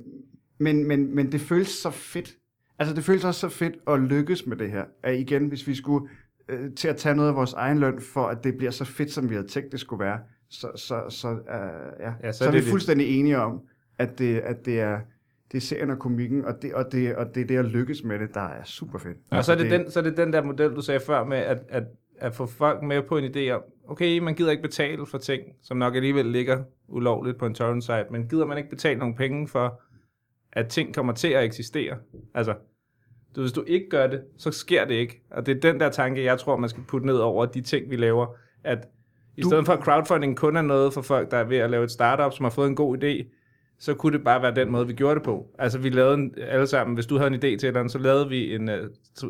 [0.57, 2.37] men, men, men det føles så fedt.
[2.79, 4.85] Altså, det føles også så fedt at lykkes med det her.
[5.03, 6.09] At igen, hvis vi skulle
[6.49, 9.11] øh, til at tage noget af vores egen løn, for at det bliver så fedt,
[9.11, 11.37] som vi havde tænkt, det skulle være, så, så, så, øh,
[11.99, 12.13] ja.
[12.23, 12.71] Ja, så så, er vi det det.
[12.71, 13.61] fuldstændig enige om,
[13.97, 14.99] at det, at det er
[15.53, 18.03] det er serien og komikken, og det, og, det, og det er det at lykkes
[18.03, 19.17] med det, der er super fedt.
[19.31, 21.23] Ja, og så er, det den, så er det den der model, du sagde før
[21.23, 21.83] med, at, at,
[22.19, 25.43] at få folk med på en idé om, okay, man gider ikke betale for ting,
[25.63, 29.15] som nok alligevel ligger ulovligt på en torrent site, men gider man ikke betale nogle
[29.15, 29.81] penge for,
[30.53, 31.97] at ting kommer til at eksistere?
[32.33, 32.53] Altså,
[33.35, 35.21] du, hvis du ikke gør det, så sker det ikke.
[35.31, 37.89] Og det er den der tanke, jeg tror, man skal putte ned over de ting,
[37.89, 38.27] vi laver.
[38.63, 38.87] At
[39.37, 41.69] i Du- stedet for at crowdfunding kun er noget for folk, der er ved at
[41.69, 43.39] lave et startup, som har fået en god idé,
[43.79, 45.47] så kunne det bare være den måde, vi gjorde det på.
[45.59, 47.91] Altså, vi lavede en, alle sammen, hvis du havde en idé til et eller andet,
[47.91, 48.75] så lavede vi en uh,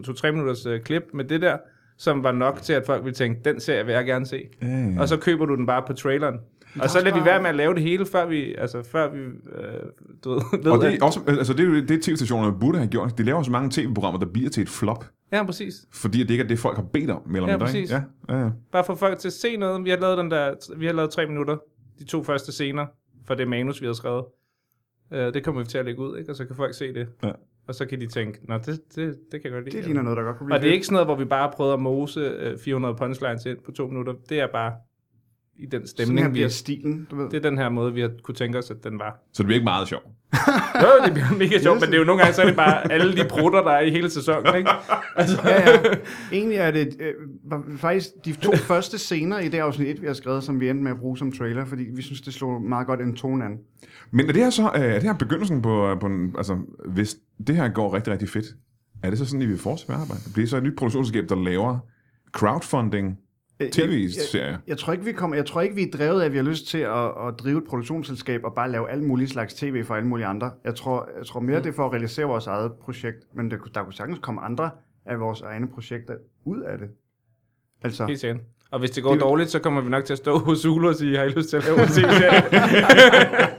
[0.04, 1.58] to-tre minutters uh, klip med det der,
[1.98, 4.44] som var nok til, at folk ville tænke, den serie vil jeg gerne se.
[4.62, 5.00] Ja, ja.
[5.02, 6.40] Og så køber du den bare på traileren.
[6.82, 9.20] Og så lader vi være med at lave det hele, før vi, altså, før vi,
[9.20, 9.28] øh,
[10.24, 12.90] du ved, ved, Og det er, også, altså det, er jo det, tv-stationerne burde have
[12.90, 13.18] gjort.
[13.18, 15.74] De laver så mange tv-programmer, der bliver til et flop, Ja, præcis.
[15.94, 17.92] fordi det ikke er det, folk har bedt om, mere eller Ja, præcis.
[17.92, 18.50] Ja, ja, ja.
[18.72, 19.86] Bare for folk til at se noget.
[19.86, 21.58] Vi har lavet den der, vi har lavet tre minutter,
[22.00, 22.86] de to første scener,
[23.28, 24.26] for det manus, vi har skrevet.
[25.12, 26.32] Uh, det kommer vi til at lægge ud, ikke?
[26.32, 27.08] og så kan folk se det.
[27.24, 27.32] Ja.
[27.68, 29.78] Og så kan de tænke, nå, det, det, det kan jeg godt lide.
[29.78, 31.26] Det ligner noget, der godt kunne blive Og det er ikke sådan noget, hvor vi
[31.26, 34.14] bare prøver at mose uh, 400 punchlines ind på to minutter.
[34.30, 34.74] Det er bare
[35.60, 37.30] i den Sådan her stemning, vi, bliver stilen, du ved.
[37.30, 39.20] det er den her måde, vi har kunne tænke os, at den var.
[39.34, 40.06] Så det bliver ikke meget sjovt.
[40.82, 42.92] Jo, det bliver mega sjovt, men det er jo nogle gange, så er det bare
[42.92, 44.70] alle de prutter, der er i hele sæsonen, ikke?
[45.16, 45.78] Altså, ja, ja.
[46.32, 47.14] Egentlig er det øh,
[47.78, 50.84] faktisk de to første scener i det afsnit 1, vi har skrevet, som vi endte
[50.84, 53.58] med at bruge som trailer, fordi vi synes, det slog meget godt en tone an.
[54.12, 57.16] Men er det her så øh, er det her begyndelsen på, på en, altså, hvis
[57.48, 58.46] det her går rigtig, rigtig fedt,
[59.04, 60.22] er det så sådan, at I vil fortsætte med at arbejde?
[60.34, 61.80] Bliver det så et nyt produktionsselskab, der laver
[62.32, 63.18] crowdfunding
[63.60, 64.48] Øh, tv-serier?
[64.48, 66.38] Jeg, jeg, tror ikke, vi kommer, jeg tror ikke, vi er drevet af, at vi
[66.38, 69.84] har lyst til at, at drive et produktionsselskab og bare lave alle mulige slags tv
[69.86, 70.52] for alle mulige andre.
[70.64, 73.58] Jeg tror, jeg tror mere, det er for at realisere vores eget projekt, men der,
[73.58, 74.70] kunne- der kunne sagtens komme andre
[75.06, 76.14] af vores egne projekter
[76.46, 76.88] ud af det.
[77.84, 78.42] Altså, Helt sikkert.
[78.72, 80.88] Og hvis det går Det dårligt, så kommer vi nok til at stå hos Zulu
[80.90, 82.44] og sige, har I lyst til at lave en tv-serie?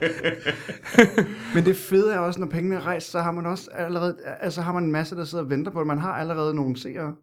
[1.55, 4.61] Men det fede er også, når pengene er rejst, så har man også allerede, altså
[4.61, 5.87] har man en masse, der sidder og venter på det.
[5.87, 7.15] Man har allerede nogle seere.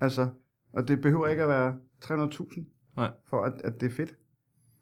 [0.00, 0.28] Altså,
[0.72, 2.64] og det behøver ikke at være 300.000,
[2.96, 3.10] Nej.
[3.30, 4.14] for at, at det er fedt.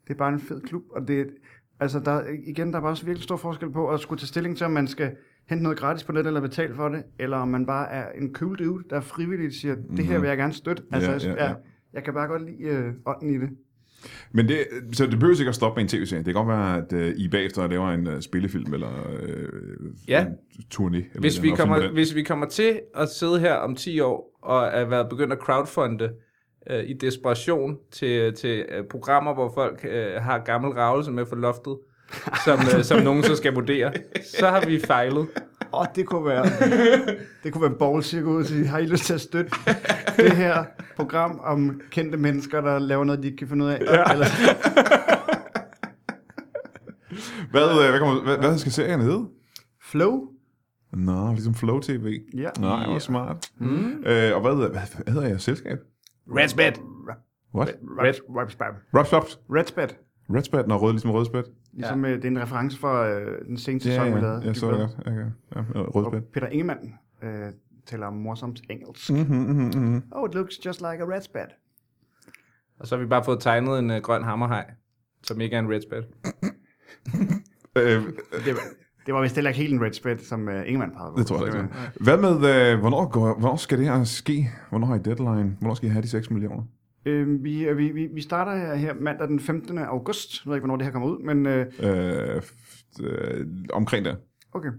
[0.07, 1.27] Det er bare en fed klub, og det,
[1.79, 4.57] altså der, igen, der er bare også virkelig stor forskel på at skulle tage stilling
[4.57, 5.15] til, om man skal
[5.49, 8.33] hente noget gratis på net eller betale for det, eller om man bare er en
[8.33, 10.83] cool dude, der frivilligt siger, det her vil jeg gerne støtte.
[10.91, 11.47] Altså, Ja, jeg, ja, ja.
[11.49, 11.55] Jeg,
[11.93, 13.49] jeg kan bare godt lide øh, ånden i det.
[14.31, 14.57] Men det,
[14.91, 16.23] så det behøver ikke at stoppe med en tv-serie.
[16.23, 20.25] Det kan godt være, at uh, I bagefter laver en uh, spillefilm eller uh, Ja.
[20.25, 20.33] en
[20.73, 20.95] turné.
[20.95, 24.65] Eller hvis, vi kommer, hvis vi kommer til at sidde her om 10 år og
[24.67, 26.09] er været begyndt at crowdfunde
[26.69, 31.35] øh, i desperation til, til øh, programmer, hvor folk øh, har gammel ravelse med for
[31.35, 31.77] loftet,
[32.45, 33.93] som, øh, som nogen så skal vurdere,
[34.39, 35.27] så har vi fejlet.
[35.73, 36.45] Åh, det kunne være,
[37.43, 39.51] det kunne være ballsy ud til, har I lyst til at støtte
[40.17, 40.63] det her
[40.95, 43.79] program om kendte mennesker, der laver noget, de ikke kan finde ud af?
[43.79, 44.11] Ja.
[44.13, 44.25] Eller,
[47.51, 49.25] Hvad, øh, hvad, kommer, hvad, hvad skal serien hedde?
[49.81, 50.21] Flow?
[50.93, 52.19] Nå, ligesom Flow TV.
[52.33, 52.49] Ja.
[52.59, 53.51] Nej, hvor smart.
[53.57, 54.03] Mm.
[54.05, 55.79] Øh, og hvad, hvad, hvad hedder jeres selskab?
[56.27, 56.71] Redspad.
[57.55, 57.75] What?
[57.99, 58.67] Red, Redspad.
[58.95, 59.39] Rapspops?
[59.49, 59.87] Redspad.
[60.35, 61.43] Redspad, når rød ligesom rødspad?
[61.73, 62.11] Ligesom ja.
[62.15, 64.41] det er en reference for øh, den seneste sæson, vi lavede.
[64.45, 64.91] jeg så det godt.
[65.05, 67.51] Ja, ja, ja, Peter Ingemann øh,
[67.85, 69.09] taler morsomt engelsk.
[69.11, 70.03] Mm-hmm, mm-hmm, mm-hmm.
[70.11, 71.45] Oh, it looks just like a redspad.
[72.79, 74.71] Og så har vi bare fået tegnet en uh, grøn hammerhaj,
[75.23, 76.03] som ikke er en redspad.
[77.77, 78.03] Øh,
[78.45, 78.61] Det var,
[79.09, 81.19] det var vist heller ikke helt en redspad, som uh, Ingemann pegede på.
[81.19, 81.67] det tror jeg ikke.
[82.01, 82.29] Hvad med,
[82.73, 84.49] øh, hvornår, går, hvornår skal det her ske?
[84.69, 85.55] Hvornår har I deadline?
[85.59, 86.63] Hvornår skal I have de 6 millioner?
[87.05, 89.77] Øh, vi, øh, vi, vi, vi starter her, mandag den 15.
[89.77, 90.45] august.
[90.45, 92.41] Jeg ved ikke, hvornår det her kommer ud, men øh, Øh,
[93.03, 94.17] øh, omkring det.
[94.53, 94.69] okay.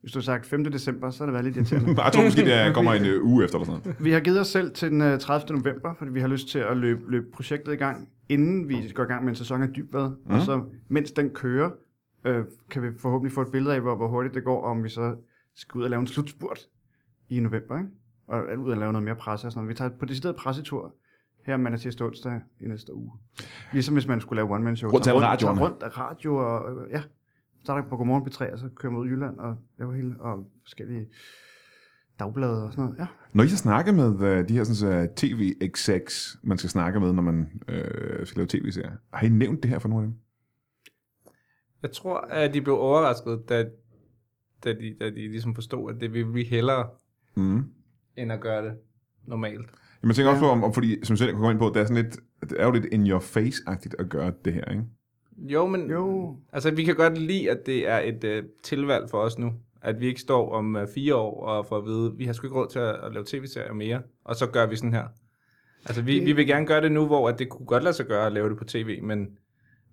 [0.00, 0.64] Hvis du har sagt 5.
[0.64, 2.02] december, så har det været lidt irriterende.
[2.04, 4.04] Jeg tror måske, det er- kommer en øh, uge efter eller sådan noget.
[4.04, 5.56] vi har givet os selv til den øh, 30.
[5.58, 9.02] november, fordi vi har lyst til at løbe, løbe projektet i gang, inden vi går
[9.02, 10.10] i gang med en sæson af dybvad.
[10.26, 10.34] Mm.
[10.34, 11.70] Og så, mens den kører,
[12.24, 14.88] øh, kan vi forhåbentlig få et billede af, hvor, hvor hurtigt det går, om vi
[14.88, 15.16] så
[15.54, 16.58] skal ud og lave en slutspurt
[17.28, 17.90] i november, ikke?
[18.26, 19.68] Og ud og lave noget mere presse og sådan noget.
[19.68, 20.94] Vi tager på decideret pressetur
[21.46, 23.12] her mandag tirsdag onsdag i næste uge.
[23.72, 24.90] Ligesom hvis man skulle lave one-man-show.
[24.90, 25.58] Rundt til Tager alle radioerne.
[25.58, 27.02] tager rundt af radio og, øh, ja,
[27.62, 30.50] starter på Godmorgen P3, og så kører man ud i Jylland og laver hele, og
[30.62, 31.06] forskellige
[32.18, 32.98] dagblade og sådan noget.
[32.98, 33.06] Ja.
[33.32, 37.12] Når I har snakket med øh, de her sådan, uh, tv-execs, man skal snakke med,
[37.12, 40.18] når man øh, skal lave tv-serier, har I nævnt det her for nogle af dem?
[41.82, 43.64] Jeg tror, at de blev overrasket, da,
[44.64, 46.88] da, de, da de ligesom forstod, at det vil vi hellere,
[47.34, 47.64] Mm.
[48.16, 48.72] end at gøre det
[49.26, 49.66] normalt.
[50.02, 51.76] Jeg tænker også på, om, om, fordi, som jeg selv kan komme ind på, det
[51.76, 52.16] er, sådan lidt,
[52.50, 54.82] det er jo lidt in your face-agtigt at gøre det her, ikke?
[55.38, 59.18] Jo, men Jo, altså, vi kan godt lide, at det er et uh, tilvalg for
[59.18, 59.52] os nu.
[59.82, 62.46] At vi ikke står om uh, fire år og får at vide, vi har sgu
[62.46, 65.04] ikke råd til at, at lave tv-serier mere, og så gør vi sådan her.
[65.86, 67.94] Altså, vi, Det- vi vil gerne gøre det nu, hvor at det kunne godt lade
[67.94, 69.38] sig gøre at lave det på tv, men,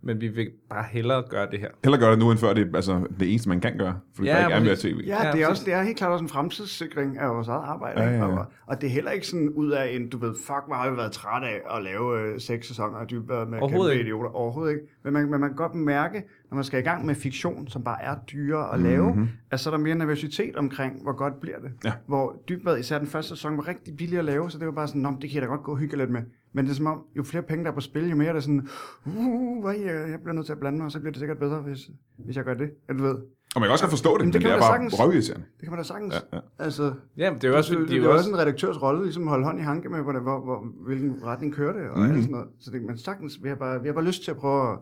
[0.01, 1.67] men vi vil bare hellere gøre det her.
[1.83, 4.27] Heller gøre det nu, end før det er altså, det eneste, man kan gøre, fordi
[4.27, 5.03] Ja, der ikke er mere tv.
[5.07, 8.01] Ja, det, er også, det er helt klart også en fremtidssikring af vores eget arbejde.
[8.01, 8.25] Ja, ja, ja.
[8.25, 10.89] Og, og det er heller ikke sådan ud af en, du ved, fuck, hvor har
[10.91, 14.03] vi været træt af at lave øh, seks sæsoner af dybvad med Overhovedet kæmpe ikke.
[14.09, 14.29] idioter.
[14.29, 14.85] Overhovedet ikke.
[15.03, 17.83] Men man, men man kan godt mærke, når man skal i gang med fiktion, som
[17.83, 19.27] bare er dyre at lave, Mhm.
[19.51, 21.71] at så er der mere nervøsitet omkring, hvor godt bliver det.
[21.85, 21.91] Ja.
[22.07, 24.87] Hvor dybvad, især den første sæson, var rigtig billig at lave, så det var bare
[24.87, 26.21] sådan, Nå, det kan jeg da godt gå og hygge lidt med.
[26.57, 28.33] Men det er som om, jo flere penge der er på spil, jo mere er
[28.33, 28.67] det sådan,
[29.05, 31.59] uh, hvad, jeg, bliver nødt til at blande mig, og så bliver det sikkert bedre,
[31.61, 31.79] hvis,
[32.17, 32.69] hvis jeg gør det.
[32.89, 33.15] Ja, du ved,
[33.55, 34.73] Og man kan også godt forstå det, men det det, kan er man da bare
[34.77, 34.99] sagtens.
[34.99, 35.45] røvirriterende.
[35.57, 36.13] det kan man da sagtens.
[36.13, 36.41] Ja, ja.
[36.59, 38.37] Altså, Ja, men det er jo også, det, det, de det er jo også en
[38.37, 41.73] redaktørs rolle, ligesom at holde hånd i hanke med, hvordan, hvor, hvor, hvilken retning kører
[41.73, 42.07] det, og Mhm.
[42.07, 42.13] mm.
[42.13, 42.47] alt sådan noget.
[42.59, 44.77] Så det, men sagtens, vi har, bare, vi har bare lyst til at prøve at,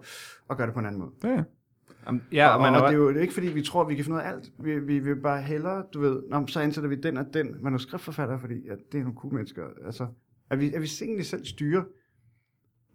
[0.49, 1.11] at gøre det på en anden måde.
[1.23, 1.43] Ja, ja.
[2.31, 3.83] Ja, og, og, man og er, det er jo det er ikke fordi, vi tror,
[3.83, 4.51] vi kan finde ud af alt.
[4.59, 7.55] Vi, vi vil bare hellere, du ved, Nå, men så ansætter vi den og den
[7.61, 9.61] manuskriptforfatter, fordi at det er nogle cool mennesker.
[9.85, 10.07] Altså,
[10.49, 11.83] at vi, at vi egentlig selv styrer,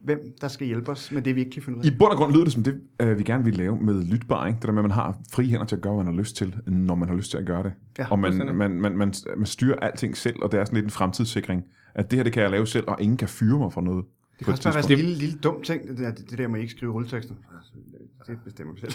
[0.01, 1.89] hvem der skal hjælpe os med det, vi ikke kan finde ud af.
[1.89, 4.47] I bund og grund lyder det som det, øh, vi gerne vil lave med lytbar,
[4.47, 4.57] ikke?
[4.57, 6.37] Det der med, at man har fri hænder til at gøre, hvad man har lyst
[6.37, 7.73] til, når man har lyst til at gøre det.
[7.99, 10.85] Ja, og man, man, man, man, man styrer alting selv, og det er sådan lidt
[10.85, 11.65] en fremtidssikring.
[11.95, 14.05] At det her, det kan jeg lave selv, og ingen kan fyre mig for noget.
[14.39, 16.61] Det kan også bare være en lille, lille dum ting, det der, det der med
[16.61, 17.35] ikke skrive rulletekster.
[17.57, 18.93] Altså, Det bestemmer vi selv.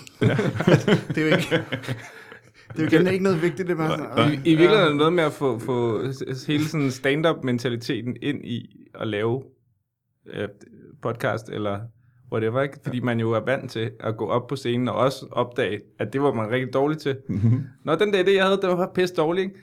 [1.16, 1.64] det er jo ikke...
[2.72, 4.88] Det er jo igen ikke noget vigtigt, det er bare sådan, I, I virkeligheden er
[4.88, 6.02] det noget med at få, få
[6.48, 9.44] hele sådan stand-up-mentaliteten ind i at lave
[10.34, 10.48] øh,
[11.02, 11.80] podcast eller
[12.32, 12.78] whatever, ikke?
[12.84, 16.14] Fordi man jo er vant til at gå op på scenen og også opdage, at
[16.14, 17.18] det var man rigtig dårlig til.
[17.84, 19.56] Nå, den der idé, jeg havde, den var pisse dårlig, ikke?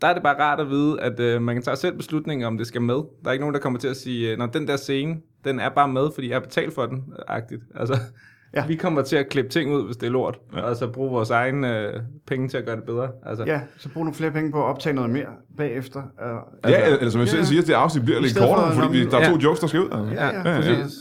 [0.00, 2.58] Der er det bare rart at vide, at øh, man kan tage selv beslutninger, om
[2.58, 2.94] det skal med.
[2.94, 5.68] Der er ikke nogen, der kommer til at sige, når den der scene, den er
[5.68, 7.62] bare med, fordi jeg har betalt for den, agtigt.
[7.74, 7.96] Altså,
[8.54, 8.60] Ja.
[8.60, 8.66] ja.
[8.66, 10.60] vi kommer til at klippe ting ud, hvis det er lort, ja.
[10.60, 13.08] og så bruge vores egen øh, penge til at gøre det bedre.
[13.26, 16.02] Altså, Ja, så brug nogle flere penge på at optage noget mere bagefter.
[16.64, 17.46] Uh, Ja, eller, som jeg Ja, selv ja.
[17.46, 19.42] siger, det afsnit bliver I lidt stedet for, kortere, fordi vi, der er to Ja.
[19.42, 19.88] jokes, der skal ud.
[19.92, 20.14] Altså.
[20.14, 20.76] Ja, ja, ja, ja.
[20.78, 20.98] præcis.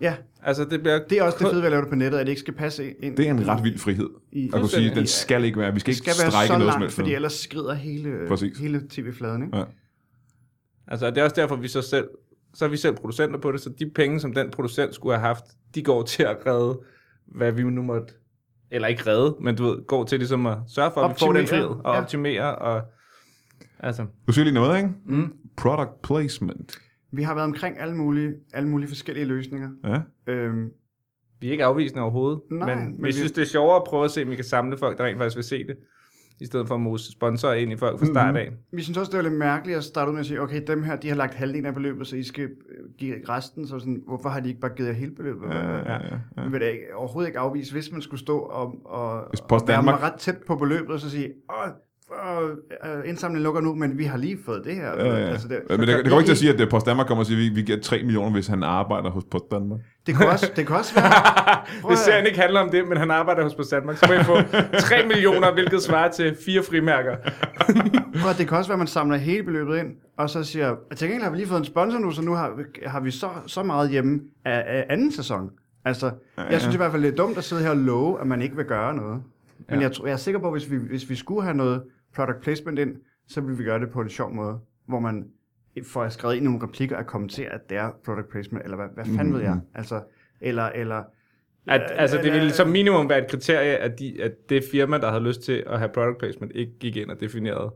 [0.00, 0.14] ja,
[0.46, 0.98] Altså, det bliver...
[1.10, 2.54] det er også det fede ved at lave det på nettet, at det ikke skal
[2.54, 3.16] passe ind.
[3.16, 4.08] Det er en ret vild frihed.
[4.32, 4.96] I- At kunne sige, Fuldstændig.
[4.96, 6.96] den skal ikke være, vi skal ikke skal strække noget som langt, helst.
[6.96, 8.58] fordi ellers skrider hele, Præcis.
[8.58, 9.42] hele tv-fladen.
[9.42, 9.58] Ikke?
[9.58, 9.64] Ja.
[10.88, 12.08] Altså, det er også derfor, vi så selv...
[12.54, 15.26] Så er vi selv producenter på det, så de penge, som den producent skulle have
[15.26, 16.80] haft, de går til at redde,
[17.26, 18.14] hvad vi nu måtte...
[18.70, 21.32] Eller ikke redde, men du ved, går til ligesom at sørge for, at vi får
[21.32, 22.00] den Optimere, frihed og ja.
[22.02, 22.56] optimere.
[22.56, 22.82] Og,
[23.78, 24.88] altså, Du siger lige noget, ikke?
[25.06, 25.32] mm.
[25.56, 26.78] Product placement.
[27.12, 29.70] Vi har været omkring alle mulige, alle mulige forskellige løsninger.
[29.84, 30.32] Ja.
[30.32, 30.68] Øhm,
[31.40, 33.82] vi er ikke afvisende overhovedet, Nej, men, men vi vi- synes, det er sjovere at
[33.86, 35.76] prøve at se, om vi kan samle folk, der rent faktisk vil se det,
[36.44, 38.52] i stedet for at mose sponsorer ind i folk fra start af.
[38.72, 40.82] Vi synes også, det var lidt mærkeligt at starte ud med at sige, okay, dem
[40.82, 42.50] her, de har lagt halvdelen af beløbet, så I skal øh,
[42.98, 43.66] give resten.
[43.66, 45.48] Så sådan, hvorfor har de ikke bare givet jer hele beløbet?
[45.48, 46.18] Ja, ja, ja.
[46.36, 49.68] Men vil det ikke, overhovedet ikke afvise, hvis man skulle stå og, og, Hvis og
[49.68, 51.70] være ret tæt på beløbet, og så sige, åh,
[52.86, 54.88] øh, indsamlingen lukker nu, men vi har lige fået det her.
[54.98, 55.14] Ja, ja.
[55.16, 57.26] Altså, det, Men det, det går ikke til at sige, at Post Danmark kommer og
[57.26, 59.80] siger, at vi, vi giver 3 millioner, hvis han arbejder hos Post Danmark.
[60.06, 61.04] det, kunne også, det kunne også være...
[61.88, 64.14] Hvis at- serien ikke handler om det, men han arbejder hos Post Danmark, så må
[64.14, 64.36] I få
[64.78, 67.16] 3 millioner, hvilket svarer til fire frimærker.
[68.20, 70.74] Prøv at det kan også være, at man samler hele beløbet ind, og så siger,
[70.96, 73.10] til gengæld har vi lige fået en sponsor nu, så nu har, vi- har vi
[73.10, 75.50] så, så meget hjemme af, af anden sæson.
[75.84, 76.10] Altså,
[76.50, 78.42] jeg synes i hvert fald, det er dumt at sidde her og love, at man
[78.42, 79.22] ikke vil gøre noget.
[79.68, 79.82] Men Ja.
[79.82, 81.82] jeg, tror, jeg er sikker på, at hvis vi, hvis vi skulle have noget
[82.16, 82.96] product placement ind,
[83.28, 85.26] så ville vi gøre det på en sjov måde, hvor man
[85.86, 88.86] får skrevet ind i nogle replikker og kommentere, at det er product placement, eller hvad,
[88.94, 89.60] hvad fanden ved jeg?
[89.74, 90.02] Altså,
[90.40, 91.02] eller, eller
[91.66, 95.10] At, altså, det ville som minimum være et kriterie, at, de, at det firma, der
[95.10, 97.74] havde lyst til at have product placement, ikke gik ind og definerede,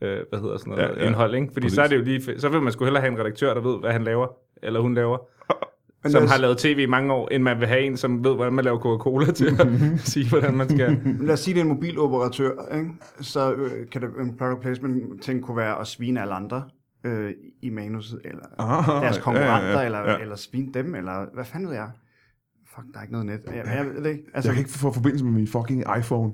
[0.00, 1.00] øh, hvad hedder sådan noget, Ja, ja, ja.
[1.02, 1.06] ja.
[1.06, 1.48] indhold, ikke?
[1.52, 1.74] Fordi Præcis.
[1.74, 3.80] så er det jo lige, så vil man sgu hellere have en redaktør, der ved,
[3.80, 4.28] hvad han laver,
[4.62, 5.18] eller hun laver,
[6.02, 8.24] Men som os- har lavet tv i mange år, end man vil have en, som
[8.24, 9.66] ved, hvordan man laver Coca-Cola til at
[10.12, 11.00] sige, hvordan man skal.
[11.20, 12.90] Lad os sige, det er en mobiloperatør, ikke?
[13.20, 16.62] så øh, kan det, en product placement ting kunne være at svine alle andre
[17.04, 17.30] øh,
[17.62, 19.84] i manuset, eller Ah, deres konkurrenter, ja, ja, ja.
[19.86, 21.88] eller, eller svine dem, eller hvad fanden ved jeg?
[22.74, 23.40] Fuck, der er ikke noget net.
[23.46, 24.24] Jeg, jeg ved det ikke.
[24.34, 26.32] Altså, Jeg kan ikke få forbindelse med min fucking iPhone.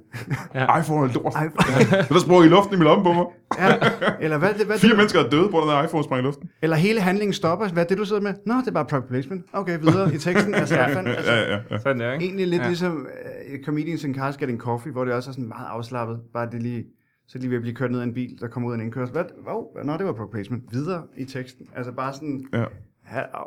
[0.55, 0.61] Ja.
[0.61, 0.81] Ja.
[0.81, 1.35] iPhone er lort.
[1.35, 1.49] Ej,
[2.09, 3.25] Der sprang i luften i min lomme på mig.
[3.59, 3.75] ja,
[4.21, 6.25] eller hvad, det, hvad Fire det, mennesker er døde, på den der iPhone sprang i
[6.25, 6.51] luften.
[6.63, 7.69] eller hele handlingen stopper.
[7.69, 8.35] Hvad er det, du sidder med?
[8.47, 9.45] Nå, det er bare product placement.
[9.53, 10.55] Okay, videre i teksten.
[10.55, 11.79] Altså, hvad fanden, altså, Ja, ja, ja.
[11.79, 12.25] Sådan der, ikke?
[12.25, 12.63] egentlig lidt Ja.
[12.65, 12.69] ja.
[12.69, 13.07] ligesom
[13.55, 16.21] uh, Comedians in Cars Getting Coffee, hvor det også er sådan meget afslappet.
[16.35, 16.85] Bare det lige,
[17.29, 18.85] så de ved at blive kørt ned af en bil, der kommer ud af en
[18.85, 19.13] indkørsel.
[19.13, 19.25] Hvad?
[19.49, 20.63] Wow, nå, det var product placement.
[20.73, 21.67] Videre i teksten.
[21.77, 22.65] Altså bare sådan Ja.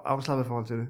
[0.05, 0.87] afslappet forhold til det.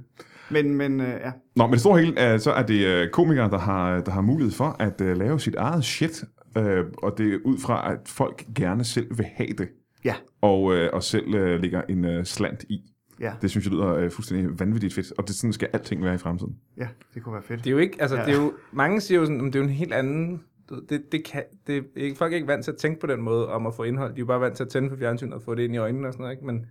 [0.51, 1.31] Men, men uh, ja.
[1.55, 4.21] Nå, men det store hele, er, så er det øh, komikere, der har, der har
[4.21, 6.23] mulighed for at øh, lave sit eget shit,
[6.57, 9.69] øh, og det er ud fra, at folk gerne selv vil have det,
[10.05, 12.81] Ja, og, øh, og selv øh, lægger en øh, slant i.
[13.19, 16.13] ja, Det synes jeg lyder øh, fuldstændig vanvittigt fedt, og det sådan skal alting være
[16.15, 16.55] i fremtiden.
[16.77, 17.59] ja, det kunne være fedt.
[17.59, 18.25] Det er jo ikke, altså, Ja.
[18.25, 20.41] det er jo, mange siger jo sådan, at det er jo en helt anden,
[20.89, 23.21] det, det kan, det er ikke, folk er ikke vant til at tænke på den
[23.21, 24.09] måde om at få indhold.
[24.11, 25.77] De er jo bare vant til at tænde for fjernsynet og få det ind i
[25.77, 26.45] øjnene og sådan noget, ikke?
[26.45, 26.65] Men,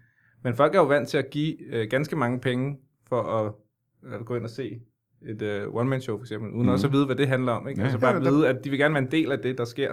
[0.45, 2.77] men folk er jo vant til at give øh, ganske mange penge
[3.09, 3.53] for at,
[4.13, 4.81] at gå ind og se
[5.29, 6.73] et øh, one-man-show for eksempel, uden mm.
[6.73, 7.69] også at vide, hvad det handler om.
[7.69, 7.81] Ikke?
[7.81, 7.85] Ja.
[7.85, 9.65] Altså bare Ja, at vide, at de vil gerne være en del af det, der
[9.65, 9.93] sker.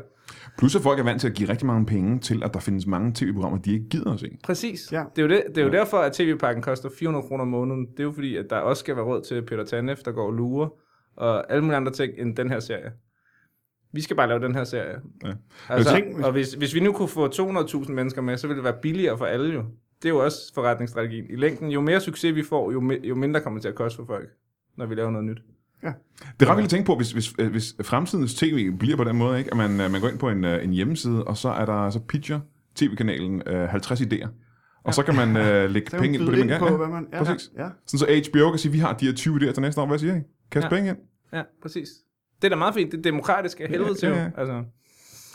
[0.57, 2.87] Plus at folk er vant til at give rigtig mange penge til, at der findes
[2.87, 4.37] mange tv-programmer, de ikke gider at se.
[4.43, 4.91] Præcis.
[4.91, 5.03] Ja.
[5.15, 7.85] Det er jo, det, det er jo derfor, at tv-pakken koster 400 kroner om måneden.
[7.91, 10.25] Det er jo fordi, at der også skal være råd til Peter Tanef, der går
[10.27, 10.69] og lurer,
[11.15, 12.91] og alle mulige andre ting end den her serie.
[13.93, 14.95] Vi skal bare lave den her serie.
[15.25, 15.33] Ja.
[15.69, 18.63] Altså, tænker- og hvis, hvis vi nu kunne få 200.000 mennesker med, så ville det
[18.63, 19.63] være billigere for alle jo.
[20.01, 21.25] Det er jo også forretningsstrategien.
[21.29, 23.97] I længden, jo mere succes vi får, jo, jo mindre kommer det til at koste
[23.97, 24.29] for folk,
[24.77, 25.37] når vi laver noget nyt.
[26.39, 29.03] Det er ret vildt at tænke på, hvis, hvis, øh, hvis fremtidens tv bliver på
[29.03, 29.51] den måde, ikke?
[29.51, 31.89] at man, øh, man går ind på en, øh, en hjemmeside, og så er der
[31.89, 32.39] så pitcher
[32.75, 34.27] tv-kanalen øh, 50 idéer.
[34.83, 36.65] Og så kan man øh, lægge Så kan penge ind på det, man gerne på,
[36.65, 36.77] vil.
[36.77, 37.07] hvad man...
[37.13, 37.51] Ja, Præcis.
[37.57, 37.69] Ja.
[37.87, 39.85] Sådan så HBO kan sige, vi har de her 20 idéer til næste år.
[39.87, 40.19] Hvad siger I?
[40.51, 40.69] Kast Ja.
[40.69, 40.97] penge ind.
[41.33, 41.89] Ja, præcis.
[42.41, 42.91] Det er da meget fint.
[42.91, 44.21] Det er demokratisk af helvede til ja, jo.
[44.21, 44.29] ja.
[44.37, 44.63] Altså.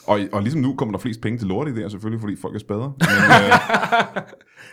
[0.06, 2.58] Og, og ligesom nu kommer der flest penge til lort idéer, selvfølgelig, fordi folk er
[2.58, 2.80] spader.
[2.80, 3.08] Men,
[4.16, 4.22] øh,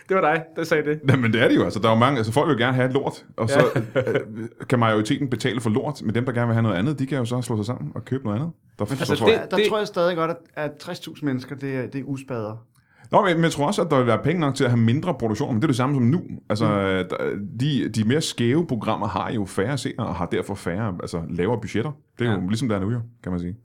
[0.08, 1.00] Det var dig, der sagde det.
[1.04, 1.64] Nej, men det er det jo.
[1.64, 3.66] Altså, der er jo mange, altså, folk vil gerne have lort, og så
[3.96, 7.06] øh, kan majoriteten betale for lort, men dem, der gerne vil have noget andet, de
[7.06, 8.50] kan jo så slå sig sammen og købe noget andet.
[8.78, 11.24] Der, Men Altså, altså, det- det, der det- tror jeg stadig godt, at, at 60.000
[11.24, 12.66] mennesker, det er, det er uspader.
[13.12, 15.14] Nå, men, jeg tror også, at der vil være penge nok til at have mindre
[15.14, 16.22] produktion, men det er det samme som nu.
[16.50, 17.08] Altså, mm.
[17.08, 21.22] der, de, de mere skæve programmer har jo færre seere, og har derfor færre, altså
[21.30, 21.90] lavere budgetter.
[22.18, 22.36] Det er ja.
[22.36, 22.42] Ja.
[22.42, 23.56] jo ligesom der er nu, jo, kan man sige.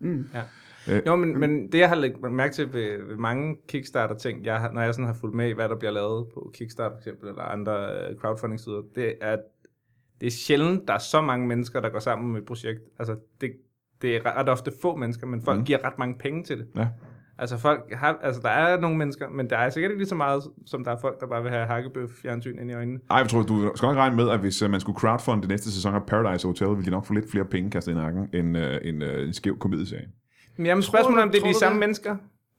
[1.08, 4.82] Jo, men, men det jeg har lagt mærke til ved, ved mange Kickstarter-ting, jeg når
[4.82, 7.42] jeg sådan har fulgt med i, hvad der bliver lavet på Kickstarter for eksempel, eller
[7.42, 9.40] andre uh, crowdfunding-sider, det er, at
[10.22, 12.80] det er sjældent, der er så mange mennesker, der går sammen med et projekt.
[13.00, 13.52] Altså, det,
[14.02, 15.60] det er ret ofte få mennesker, men folk Mm.
[15.60, 15.66] mm.
[15.66, 16.68] giver ret mange penge til det.
[16.76, 16.88] Ja.
[17.38, 20.16] Altså, folk har, altså, der er nogle mennesker, men der er sikkert ikke lige så
[20.16, 23.00] meget, som der er folk, der bare vil have hakkebøf fjernsyn ind i øjnene.
[23.10, 25.50] Ej, jeg tror, du skal nok regne med, at hvis uh, man skulle crowdfund det
[25.50, 28.30] næste sæson af Paradise Hotel, ville de nok få lidt flere penge kastet i nakken,
[28.34, 30.08] end uh, en, uh, en skæv komedieserie.
[30.58, 31.80] Men jamen, spørgsmålet er, om det er de samme det?
[31.80, 32.16] mennesker.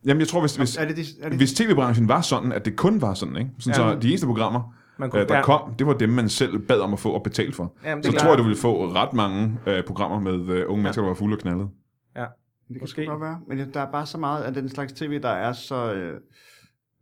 [0.06, 2.64] Jamen, jeg tror, hvis, hvis, Er det de, er det hvis tv-branchen var sådan, at
[2.64, 3.50] det kun var sådan, ikke?
[3.58, 3.92] Sådan, Ja.
[3.94, 6.92] så de eneste programmer, Man øh, der kom, det var dem, man selv bad om
[6.92, 7.76] at få og betale for.
[7.84, 8.38] Jamen, det Så er tror jeg, klart.
[8.38, 11.40] du ville få ret mange øh, programmer med øh, unge mennesker, der var fulde og
[11.40, 11.68] knaldet.
[12.16, 12.20] Ja.
[12.68, 13.06] Det kan Måske.
[13.06, 13.40] godt være.
[13.48, 16.14] Men ja, der er bare så meget af den slags tv, der er så øh,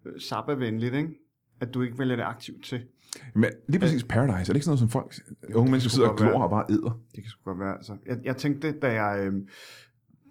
[0.07, 1.09] øh, sappevenligt, ikke?
[1.61, 2.83] at du ikke vælger det aktivt til.
[3.35, 5.15] Men lige præcis Paradise, er det ikke sådan noget, som folk,
[5.55, 6.99] unge mennesker sidder og glor og bare æder?
[7.15, 7.75] Det kan sgu godt være.
[7.77, 7.93] Altså.
[8.07, 9.33] Jeg, jeg tænkte, da jeg, øh,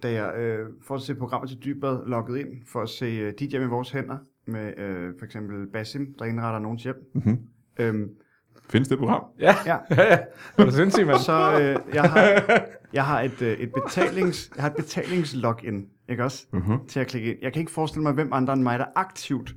[0.04, 3.34] da jeg øh, for at se programmer til dybere loggede ind, for at se øh,
[3.39, 6.96] dit hjem i vores hænder, med øh, for eksempel Basim, der indretter nogens hjem.
[7.16, 7.39] Mhm.
[7.80, 8.10] Øhm,
[8.70, 9.24] Findes det program?
[9.39, 10.18] Ja, ja, ja, ja.
[10.58, 11.20] Er du sindssygt, mand?
[11.20, 12.44] så øh, jeg har,
[12.94, 16.46] jeg har et, øh, et betalings, jeg har et betalingslogin ikke også?
[16.54, 16.88] Uh-huh.
[16.88, 17.38] Til at klikke ind.
[17.42, 19.56] Jeg kan ikke forestille mig, hvem andre end mig, der aktivt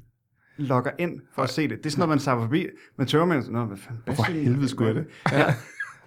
[0.56, 1.78] logger ind for at se det.
[1.78, 2.66] Det er sådan noget, man sager forbi.
[2.96, 5.06] Man tørrer med sådan noget, hvad fanden, Hvorfor Bastian, helvede skulle jeg det?
[5.32, 5.54] Ja,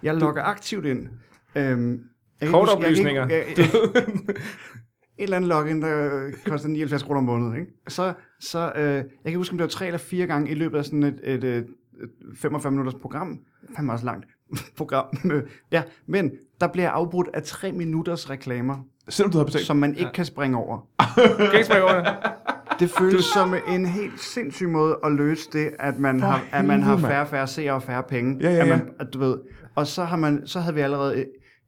[0.02, 1.08] jeg logger aktivt ind.
[1.54, 2.02] Øhm,
[2.40, 3.28] jeg Kort huske- jeg oplysninger.
[3.28, 3.64] jeg- jeg-
[5.18, 7.56] Et eller andet login, der koster 79 kroner om måneden.
[7.60, 7.72] Ikke?
[7.88, 10.78] Så, så øh, jeg kan huske, om det var tre eller fire gange i løbet
[10.78, 11.66] af sådan et, et, et, et
[12.36, 13.38] 45 minutters program.
[13.76, 14.26] Fandme også langt
[14.78, 15.04] program.
[15.72, 18.76] ja, men der bliver afbrudt af tre minutters reklamer,
[19.08, 19.66] Selvom du havde betalt.
[19.66, 20.78] som man ikke kan springe over.
[21.16, 22.12] Du kan ikke springe over det.
[22.80, 26.64] Det føles som en helt sindssyg måde at løse det, at man, For har, at
[26.64, 28.36] man har færre færre seere og færre penge.
[28.40, 28.76] Ja, ja, At ja.
[28.76, 29.36] man, at du ved,
[29.74, 31.24] og så, har man, så havde vi allerede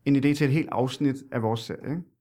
[0.07, 1.91] en idé til et helt afsnit af vores serie.
[1.91, 2.03] Ikke?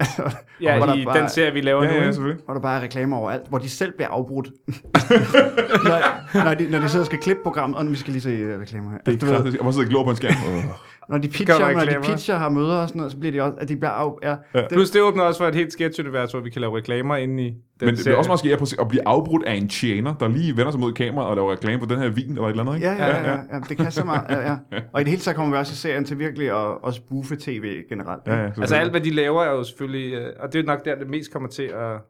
[0.00, 1.96] Altså, Ja, hvor i bare- den serie, vi laver Ja, nu.
[1.96, 2.44] ja, selvfølgelig.
[2.44, 4.48] hvor der bare er reklamer overalt, hvor de selv bliver afbrudt.
[5.88, 8.22] når, når, de, når de sidder og skal klippe programmet, og nu vi skal lige
[8.22, 8.98] se øh, reklamer her.
[8.98, 10.34] Det Altså, er du ved, klart, jeg må sidde og glå på en skærm.
[11.12, 13.56] Når de pitcher, når de pitcher har møder og sådan noget, så bliver de også,
[13.60, 16.40] at de bliver af, ja, det, Plus det åbner også for et helt sketch-univers, hvor
[16.40, 19.08] vi kan lave reklamer inde i den Men det er også meget sker at blive
[19.08, 21.98] afbrudt af en tjener, der lige vender sig mod kameraet og laver reklame for den
[21.98, 22.86] her vin eller et eller andet, ikke?
[22.86, 24.24] Ja, ja, ja, ja, det kan så meget.
[24.30, 24.56] Ja, ja.
[24.92, 27.36] Og i det hele taget kommer vi også i serien til virkelig at, at spoofe
[27.36, 28.22] tv generelt.
[28.26, 30.14] ja, ja Altså alt, hvad de laver, er jo selvfølgelig...
[30.14, 32.00] øh, Og det er nok der, det mest kommer til at,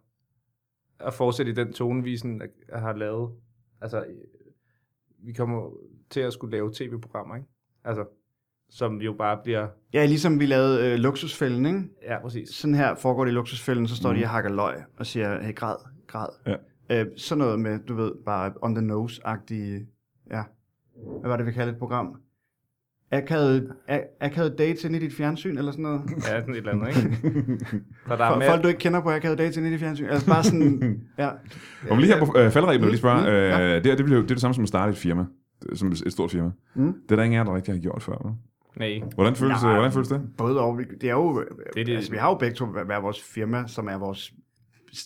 [1.01, 3.31] at fortsætte i den tone, vi sådan, øh, har lavet.
[3.81, 4.05] Altså, øh,
[5.27, 5.71] vi kommer
[6.11, 7.49] til at skulle lave tv-programmer, ikke?
[7.85, 8.05] Altså,
[8.75, 9.67] som jo bare bliver...
[9.93, 11.81] Ja, ligesom vi lavede øh, Luksusfælden, ikke?
[12.03, 12.49] Ja, præcis.
[12.49, 14.19] Sådan her foregår det i Luksusfælden, så står Mhm.
[14.19, 16.29] de og hakker løg og siger, hey, grad, grad.
[16.47, 17.01] Ja.
[17.01, 19.87] Øh, sådan noget med, du ved, bare on the nose-agtige,
[20.31, 20.43] ja.
[21.21, 22.17] Hvad var det, vi kaldte et program?
[23.11, 23.73] Akavet,
[24.21, 26.03] akavet dates ind i dit fjernsyn, eller sådan noget?
[26.17, 27.19] Ja, sådan et eller andet, ikke?
[28.09, 30.07] Så der er med, folk, du ikke kender på akavet dates ind i dit fjernsyn.
[30.07, 31.31] Altså bare sådan, ja.
[31.91, 33.21] Om lige her på øh, jeg lige spørge.
[33.21, 33.75] Mm, Øh, ja.
[33.77, 35.25] det, her, det, bliver, jo- det er det samme som at starte et firma.
[35.63, 36.51] Det- Som et stort firma.
[36.75, 36.93] Mm.
[36.93, 38.35] Det er der ingen af jer, der rigtig har gjort før.
[38.77, 39.03] Nej.
[39.15, 39.73] Hvordan føles, Nej.
[39.75, 40.21] hvordan føles det?
[40.39, 40.79] Både og.
[40.79, 43.23] Vi- Det er jo, Det det, det- altså, vi har jo begge to hver vores
[43.23, 44.33] firma, som er vores,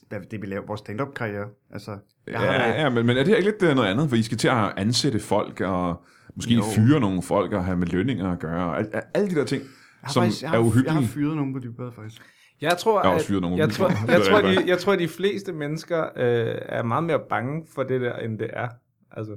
[0.08, 1.46] hvad- det vi laver, vores stand-up karriere.
[1.70, 4.08] Altså, jeg har, Ja, ja men, men er det her ikke lidt øh, noget andet?
[4.08, 6.04] For I skal til at ansætte folk, og
[6.36, 6.62] måske Jo.
[6.76, 9.44] fyre nogle folk, og have med lønninger at gøre, og al- al- alle de der
[9.44, 9.62] ting,
[10.08, 11.00] som faktisk, jeg, er har, jeg uhyggelige.
[11.00, 12.22] har fyret nogen på dybere, faktisk.
[12.60, 15.52] Jeg tror, Jeg at- nogle jeg, tror, jeg, Det tror, de, jeg tror, de fleste
[15.52, 18.68] mennesker øh, er meget mere bange for det der, end det er.
[19.10, 19.36] Altså,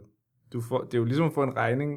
[0.53, 1.91] du får, det er jo ligesom at få en regning.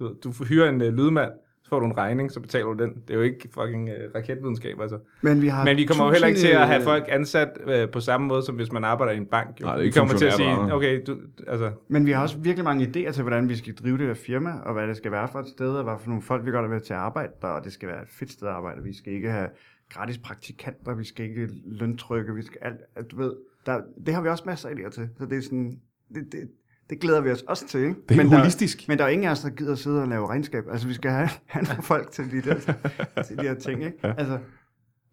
[0.00, 1.30] Du, ved, du får hyre en øh, lydmand,
[1.62, 2.94] så får du en regning, så betaler du den.
[2.94, 4.98] Det er jo ikke fucking øh, raketvidenskab, altså.
[5.22, 7.48] Men vi, har Men vi kommer jo heller ikke til at have øh, folk ansat
[7.66, 9.60] øh, på samme måde, som hvis man arbejder i en bank.
[9.60, 9.66] Jo.
[9.66, 12.22] Nej, det er vi ikke kommer til at sige, okay, du, altså, Men vi har
[12.22, 14.96] også virkelig mange idéer til, hvordan vi skal drive det der firma, og hvad det
[14.96, 17.00] skal være for et sted, og hvad for nogle folk, vi godt vil til at
[17.00, 18.82] arbejde der, og det skal være et fedt sted at arbejde.
[18.82, 19.48] Vi skal ikke have
[19.90, 23.32] gratis praktikanter, vi skal ikke løntrykke, vi skal alt, alt du ved.
[23.66, 25.80] Der, det har vi også masser af idéer til, så det er sådan,
[26.14, 26.48] det, det,
[26.90, 27.94] det glæder vi os også til, ikke?
[28.08, 28.88] Det er men der, holistisk.
[28.88, 30.64] Men der er ingen af os, der gider sidde og lave regnskab.
[30.72, 32.54] Altså, vi skal have, have nogle folk til de der,
[33.26, 33.98] til de her ting, ikke?
[34.04, 34.12] Ja.
[34.18, 34.38] Altså,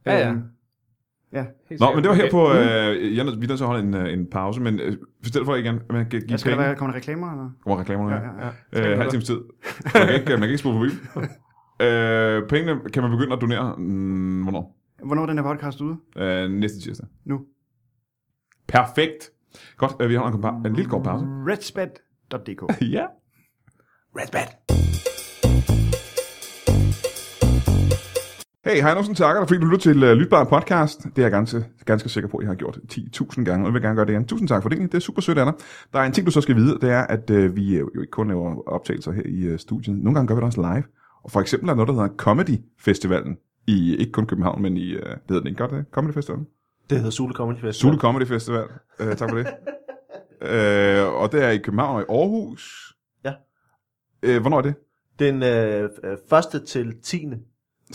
[0.06, 0.30] Ja, ja.
[0.30, 0.42] øhm,
[1.34, 1.40] ja.
[1.70, 1.96] helt Nå, sikkert.
[1.96, 2.32] men det var her Okay.
[2.32, 2.54] på...
[2.54, 5.46] Øh, jeg vi er nødt til at holde en, øh, en pause, men øh, fortæl
[5.46, 7.50] for igen, man kan give Ja, skal der penge være, kommer der reklamer, eller?
[7.66, 8.16] over reklamerne.
[8.16, 8.92] Ja, Ja, ja, ja.
[8.92, 9.38] Øh, halv times tid.
[9.94, 11.26] Man kan ikke, man kan ikke spole forbi.
[11.86, 14.78] øh, pengene kan man begynde at donere, mm, hvornår?
[15.06, 15.98] Hvornår er den her podcast ude?
[16.18, 17.08] Øh, næste tirsdag.
[17.26, 17.42] Nu.
[18.68, 19.32] Perfekt.
[19.78, 21.26] Godt, øh, vi har en, kompa- en lille kort pause.
[21.26, 23.06] Redspad.dk ja.
[24.16, 24.48] Redbad.
[28.66, 31.04] Hey, jeg nogensinde takker dig, fordi du lytter til uh, Lytbar Podcast.
[31.04, 33.74] Det er jeg ganske, ganske sikker på, at jeg har gjort 10.000 gange, og jeg
[33.74, 34.26] vil gerne gøre det igen.
[34.26, 34.80] Tusind tak for det.
[34.80, 35.54] Det er super sødt af dig.
[35.94, 38.02] Der er en ting, du så skal vide, det er, at uh, vi øh, jo
[38.02, 39.98] ikke kun laver optagelser her i uh, studiet.
[39.98, 40.84] Nogle gange gør vi det også live.
[41.24, 43.38] Og for eksempel er der noget, der hedder Comedy Festivalen.
[43.68, 45.86] I ikke kun København, men i, uh, det hedder den ikke godt, det?
[45.92, 46.46] Comedy Festivalen?
[46.90, 47.74] Det hedder Sule Comedy Festival.
[47.74, 48.64] Zulu Comedy Festival.
[49.00, 49.48] Uh, tak for det.
[51.08, 52.94] uh, og det er i København og i Aarhus.
[53.26, 53.34] Ja.
[54.28, 54.76] Uh, hvornår er det?
[55.20, 56.64] Den øh, øh, 1.
[56.68, 57.26] til 10.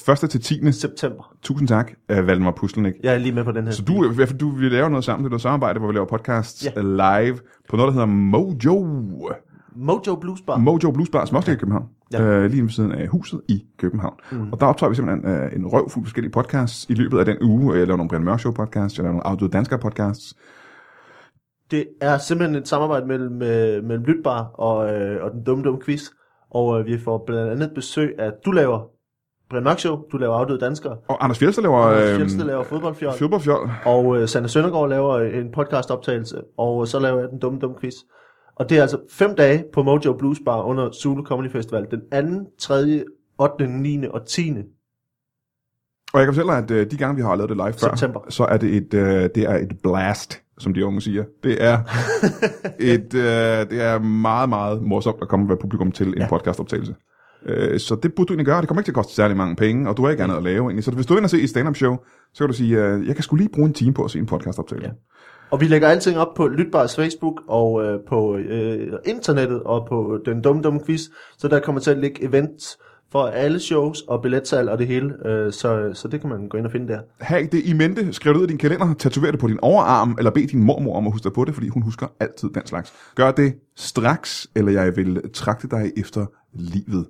[0.09, 0.19] 1.
[0.31, 0.73] til 10.
[0.73, 1.37] september.
[1.43, 2.95] Tusind tak, uh, Valdemar Puslenik.
[3.03, 3.73] Jeg er lige med på den her.
[3.73, 5.89] Så du, i hvert fald, du vil lave noget sammen, det er noget samarbejde, hvor
[5.89, 6.81] vi laver podcasts Ja.
[6.81, 9.31] live på noget, der hedder Mojo.
[9.77, 10.57] Mojo Blues Bar.
[10.59, 11.87] Mojo Blues Bar, som også ligger i København.
[12.13, 12.23] Ja.
[12.23, 14.15] Øh, lige ved siden af huset i København.
[14.33, 14.53] Mm.
[14.53, 17.37] Og der optager vi simpelthen øh, en røv fuld forskellige podcasts i løbet af den
[17.43, 17.75] uge.
[17.77, 20.35] Jeg laver nogle Brian Mørk Show podcasts, jeg laver nogle Afdøde Danskere podcasts.
[21.71, 25.81] Det er simpelthen et samarbejde mellem, øh, mellem Lytbar og, øh, og den dumme dumme
[25.85, 26.03] quiz.
[26.51, 28.81] Og øh, vi får blandt andet besøg af, du laver
[29.51, 31.79] Brian Mørk Show, du laver Afdøde Danskere, Og Anders Fjeldsted laver...
[31.79, 33.71] og Øh, Fjeldsted laver fodboldfjold, Fodboldfjold.
[33.87, 37.77] og øh, Sanne Søndergaard laver en podcastoptagelse, og øh, så laver jeg den dumme dumme
[37.81, 37.95] quiz.
[38.57, 41.87] Og det er altså fem dage på Mojo Blues Bar under Zulu Comedy Festival.
[41.91, 42.01] Den
[42.45, 43.05] 2., 3.,
[43.39, 44.05] 8., 9.
[44.07, 44.53] og 10.
[46.15, 47.95] Og jeg kan fortælle dig, at øh, de gange, vi har lavet det live før,
[47.97, 48.21] September.
[48.29, 51.25] så er det et, øh, det er et blast, som de unge siger.
[51.43, 51.79] Det er,
[52.95, 56.29] et, øh, det er meget, meget morsomt at komme med publikum til en Ja.
[56.29, 56.95] podcastoptagelse.
[57.47, 58.61] Øh, så det burde du egentlig gøre.
[58.61, 60.43] Det kommer ikke til at koste særlig mange penge, og du har ikke andet at
[60.43, 60.85] lave egentlig.
[60.85, 61.97] Så hvis du er inde og se et stand-up show,
[62.35, 64.19] så kan du sige, øh, jeg kan skulle lige bruge en time på at se
[64.19, 64.89] en podcastoptagelse.
[64.89, 64.93] Ja.
[65.53, 70.19] Og vi lægger alting op på Lytbars Facebook og øh, på øh, internettet og på
[70.25, 71.01] den dumme dumme quiz,
[71.39, 72.79] så der kommer til at ligge events
[73.11, 76.59] for alle shows og billetsalg og det hele, øh, så, så det kan man gå
[76.59, 77.01] ind og finde der.
[77.21, 80.15] Ha' det i mente, skriv det ud i din kalender, tatover det på din overarm,
[80.19, 82.67] eller bed din mormor om at huske dig på det, fordi hun husker altid den
[82.67, 82.93] slags.
[83.15, 87.07] Gør det straks, eller jeg vil trakte dig efter livet.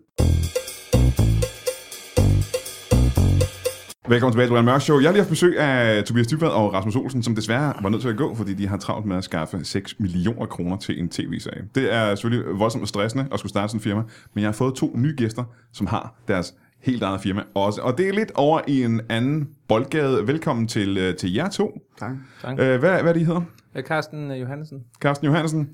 [4.12, 4.98] Velkommen tilbage til Brian Mørk Show.
[5.00, 8.02] Jeg har lige haft besøg af Tobias Dybvad og Rasmus Olsen, som desværre var nødt
[8.02, 11.08] til at gå, fordi de har travlt med at skaffe 6 millioner kroner til en
[11.08, 11.68] tv-serie.
[11.74, 14.02] Det er selvfølgelig voldsomt stressende at skulle starte sådan en firma,
[14.34, 17.80] men jeg har fået to nye gæster, som har deres helt eget firma også.
[17.80, 20.26] Og det er lidt over i en anden boldgade.
[20.26, 21.80] Velkommen til, øh, til jer to.
[21.98, 22.12] Tak.
[22.42, 22.52] Tak.
[22.52, 23.42] Øh, hvad, hvad er det, I hedder?
[23.80, 24.84] Carsten Johansen.
[25.00, 25.68] Carsten Johansen,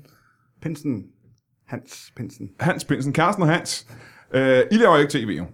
[0.61, 1.03] Pinsen.
[1.67, 2.49] Hans Pinsen.
[2.59, 3.87] Hans Pinsen, Carsten og Hans.
[4.33, 5.45] Øh, I laver jo ikke tv, jo.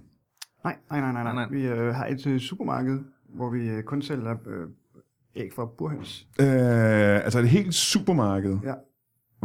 [0.66, 1.24] Nej, nej, nej, nej.
[1.24, 1.48] Nej, nej.
[1.52, 3.00] Vi øh, har et øh, supermarked,
[3.30, 4.68] hvor vi øh, kun sælger øh,
[5.36, 6.28] æg fra burhøns.
[6.40, 6.46] Øh,
[7.26, 8.74] altså et helt supermarked, Ja.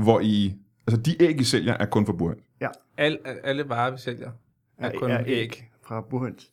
[0.03, 0.55] hvor I...
[0.87, 2.37] Altså de æg, I sælger, er kun for burhøn.
[2.99, 4.31] Al, alle varer, vi sælger,
[4.79, 5.71] er kun æg.
[5.83, 6.51] fra burhøns.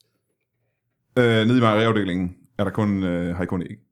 [1.17, 3.77] Øh, nede i mejeriafdelingen er der kun, øh, har I kun æg.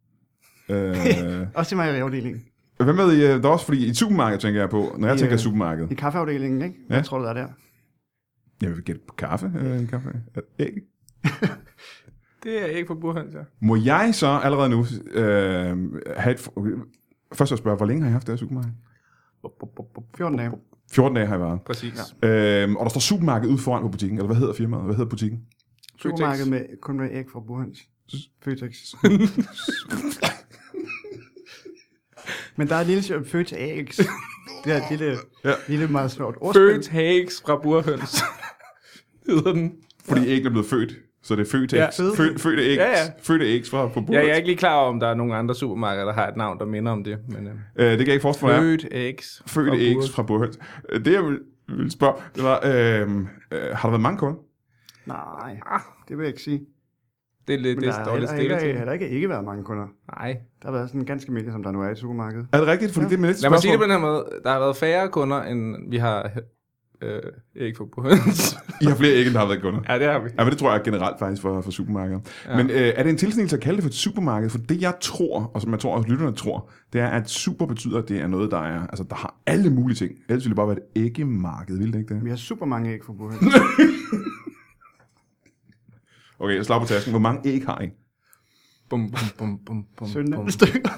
[0.69, 2.43] Øh, Også i mejeriafdelingen.
[2.77, 5.07] hvad med I, øh, der er også, fordi i et supermarked tænker jeg på, når
[5.07, 6.75] jeg I, tænker øh, supermarked, I kaffeafdelingen, ikke?
[6.89, 7.01] Ja.
[7.01, 7.47] tror du, der er der?
[8.61, 10.09] Jeg vil gætte på kaffe, øh, i kaffe.
[10.35, 10.73] Er- Æg.
[12.43, 13.39] Det er æg på burhøns, ja.
[13.61, 15.77] Må jeg så allerede nu øh,
[16.17, 16.49] have et...
[17.33, 18.71] Først at spørge, hvor længe har I haft det her supermarked?
[20.17, 20.51] 14 dage.
[20.91, 21.61] 14 dage har jeg været.
[21.61, 21.93] Præcis.
[22.23, 22.63] Ja.
[22.63, 24.83] Øhm, og der står supermarked ude foran på butikken, eller hvad hedder firmaet?
[24.83, 25.41] Hvad hedder butikken?
[25.99, 27.79] Supermarked med, kun med æg fra burhøns.
[28.43, 28.93] Føtex.
[32.55, 33.99] Men der er et lille sjovt Føtex.
[34.65, 35.53] Det er et lille, Ja.
[35.67, 36.87] lille meget sjovt ordspil.
[36.91, 38.23] Hags fra burhøns.
[39.29, 39.73] Hedder den.
[40.05, 40.93] Fordi æggene er blevet født.
[41.23, 41.87] Så det er født Ja.
[42.17, 42.75] Fø, fødte æg.
[42.77, 42.95] Ja, ja.
[43.23, 44.21] Fødte ægs fra på Ja, bordet.
[44.21, 46.37] jeg er ikke lige klar over, om der er nogle andre supermarkeder, der har et
[46.37, 47.17] navn, der minder om det.
[47.29, 48.59] Men, øh, Øh, det kan jeg ikke forestille mig.
[48.61, 49.43] født ægs.
[49.47, 50.11] Fødte burhøns.
[50.11, 50.59] fra burhøns.
[50.89, 53.17] Øh, Det jeg vil, vil spørge, det var, øh, øh,
[53.51, 54.35] har der været mange kunder?
[55.05, 55.57] Nej,
[56.07, 56.61] det vil jeg ikke sige.
[57.47, 58.77] Det er lidt det der er har dårligt stille til.
[58.77, 59.87] heller ikke, ikke været mange kunder.
[60.19, 60.37] Nej.
[60.61, 62.47] Der har været sådan en ganske almindelig, som der nu er i supermarkedet.
[62.53, 62.91] Er det rigtigt?
[62.93, 63.09] Fordi Ja.
[63.09, 64.25] det er mit Lad mig sige det på den her måde.
[64.43, 66.31] Der har været færre kunder, end vi har
[67.01, 67.21] øh,
[67.55, 68.57] æg for burhøns.
[68.81, 69.79] I har flere æg, end der har været kunder.
[69.89, 70.29] ja, det har vi.
[70.37, 72.19] Ja, men det tror jeg er generelt faktisk for, for supermarkeder.
[72.47, 72.57] Ja.
[72.57, 74.49] Men øh, er det en tilsnigelse at kalde det for et supermarked?
[74.49, 77.65] For det jeg tror, og som jeg tror også lytterne tror, det er, at super
[77.65, 80.11] betyder, at det er noget, der er, altså der har alle mulige ting.
[80.29, 82.23] Ellers ville det bare være et æggemarked, ville det ikke det?
[82.23, 83.43] Vi har super mange æg fra burhøns.
[86.39, 87.11] Okay, slag på tasken.
[87.11, 87.89] Hvor mange æg har I?
[88.89, 90.49] Bum, bum, bum, bum, bum, 17 bum.
[90.49, 90.89] stykker.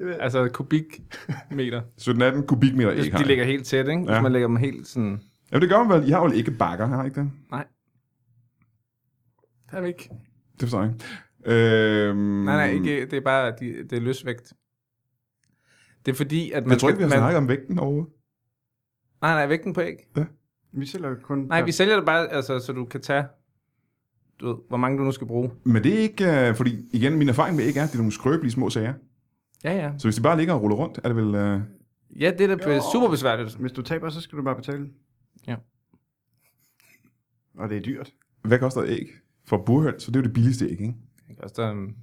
[0.00, 1.82] Altså kubikmeter.
[2.40, 3.98] 17-18 kubikmeter æg De ligger helt tæt, ikke?
[4.00, 4.20] Hvis Ja.
[4.20, 5.20] man lægger dem helt sådan...
[5.52, 6.08] Jamen det gør man vel.
[6.08, 7.30] I har vel ikke bakker, har I ikke det?
[7.50, 7.66] Nej.
[9.64, 10.10] Det har vi ikke.
[10.52, 11.04] Det forstår jeg ikke.
[12.08, 13.06] Øhm, Nej, nej, ikke.
[13.06, 14.52] Det er bare, de, det er løsvægt.
[16.06, 16.70] Det er fordi, at man...
[16.70, 18.12] Jeg tror ikke, vi har man, snakket om vægten overhovedet.
[19.22, 19.96] Nej, nej, vægten på æg.
[20.72, 21.38] Vi sælger jo kun...
[21.38, 23.24] Nej, vi sælger det bare, altså, så du kan tage,
[24.40, 25.50] du ved, hvor mange du nu skal bruge.
[25.64, 27.98] Men det er ikke, øh, fordi igen, min erfaring med æg er, at det er
[27.98, 28.94] nogle skrøbelige små sager.
[29.64, 29.92] Ja, ja.
[29.98, 31.34] Så hvis de bare ligger og ruller rundt, er det vel...
[31.34, 31.60] Øh,
[32.20, 33.54] Ja, det er da super besværligt.
[33.56, 34.88] Hvis du taber, så skal du bare betale.
[35.46, 35.56] Ja.
[37.58, 38.10] Og det er dyrt.
[38.42, 39.06] hvad koster et æg?
[39.46, 40.94] For burhøns, så det er jo det billigste æg, ikke?
[41.28, 41.94] Det koster um,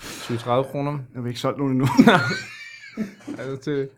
[0.00, 0.90] 20-30 kroner.
[0.92, 1.86] Jeg har vi ikke solgt nogen endnu.
[3.38, 3.88] Altså til...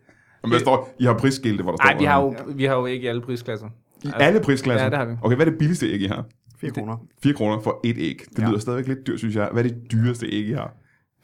[0.43, 1.84] Men hvad står, I har prisskilte, hvor der står...
[1.84, 3.68] Nej, vi har, jo, vi har jo ikke alle prisklasser.
[4.05, 4.84] I alle prisklasser?
[4.84, 5.16] Ja, det har vi.
[5.22, 6.24] Okay, hvad er det billigste æg, I har?
[6.59, 6.97] 4 kroner.
[7.22, 8.20] 4 kroner for et æg.
[8.36, 8.49] Det Ja.
[8.49, 9.49] lyder stadigvæk lidt dyrt, synes jeg.
[9.53, 10.74] Hvad er det dyreste æg, I har?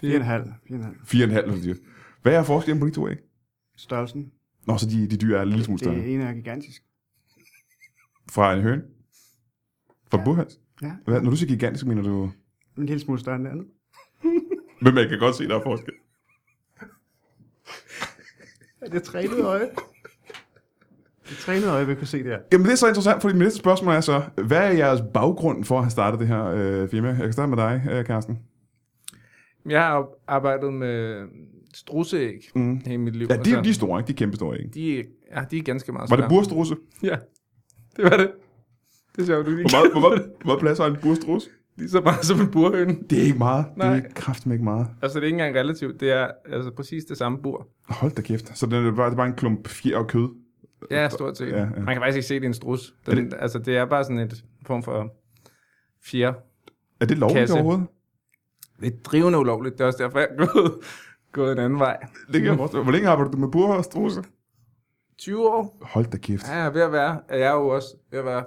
[0.05, 0.09] 4,5.
[0.09, 1.15] 4,5.
[1.15, 1.77] 4,5 er dyrt.
[2.23, 3.17] Hvad er forskellen på de to æg?
[3.77, 4.33] Størrelsen.
[4.67, 5.95] Nå, så de, de dyre er en lille smule større.
[5.95, 6.83] Det ene er gigantisk.
[8.31, 8.83] Fra en høne?
[10.11, 10.25] Fra Ja.
[10.25, 10.61] burhøns?
[10.83, 12.31] Ja, Hvad, når du siger gigantisk, mener du...
[12.79, 13.67] en lille smule større end det andet.
[14.83, 15.95] Men man kan godt se, der er forskel.
[18.81, 19.69] Er det trænet øje?
[21.29, 22.39] Det trænede øje vil kunne se det her.
[22.53, 25.65] Jamen det er så interessant, fordi mit næste spørgsmål er så, hvad er jeres baggrund
[25.65, 27.09] for at have startet det her øh, firma?
[27.09, 28.39] Jeg kan starte med dig, øh, Carsten.
[29.69, 31.25] Jeg har arbejdet med
[31.75, 32.81] strusseæg Mm.
[32.87, 33.27] hele mit liv.
[33.31, 34.09] Ja, de, og de er store, ikke?
[34.09, 34.71] De er kæmpe store, ikke?
[34.75, 35.05] de,
[35.35, 36.77] ja, de er ganske meget Var det burstrusse?
[37.03, 37.17] Ja,
[37.97, 38.31] det var det.
[39.17, 41.49] Det er sjovt, du lige Hvor meget, hvor, meget, hvor meget plads har en burstrusse?
[41.79, 42.97] Lige så meget som en burhøne.
[43.11, 43.67] Det er ikke meget.
[43.77, 43.95] Nej.
[43.95, 44.87] Det er kraften ikke meget.
[45.03, 46.01] Altså, det er ikke engang relativt.
[46.01, 47.69] Det er altså præcis det samme bur.
[47.89, 48.59] Hold da kæft.
[48.59, 50.29] Så det er bare, det er bare en klump fjer og kød.
[50.91, 51.49] Ja, stort set.
[51.49, 51.65] Ja, Ja.
[51.65, 52.95] Man kan faktisk ikke se, det er en strus.
[53.07, 55.15] Er Den, altså, det er bare sådan et form for
[56.05, 56.33] fjer.
[57.01, 57.55] Er det lovligt Kasse.
[57.55, 57.87] overhovedet?
[58.81, 59.75] Det er drivende ulovligt.
[59.79, 60.73] Det er også derfor, jeg er gået,
[61.33, 61.97] gået en anden vej.
[62.33, 62.83] Det kan jeg forstå.
[62.83, 64.23] Hvor længe arbejder du med burstrusse?
[65.19, 65.79] 20 år.
[65.83, 66.49] Hold da kæft.
[66.49, 67.21] Ja, jeg er ved at være.
[67.31, 68.45] Jeg er jo også ved at være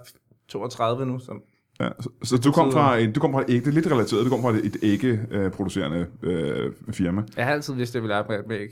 [0.48, 1.40] 32 nu, så
[1.80, 3.88] Ja, så, så du kom fra et, du kom fra et æg, det er lidt
[3.92, 7.24] relateret, du kom fra et, et æggeproducerende øh, firma.
[7.38, 8.70] jeg har altid vidst, at jeg ville arbejde med æg.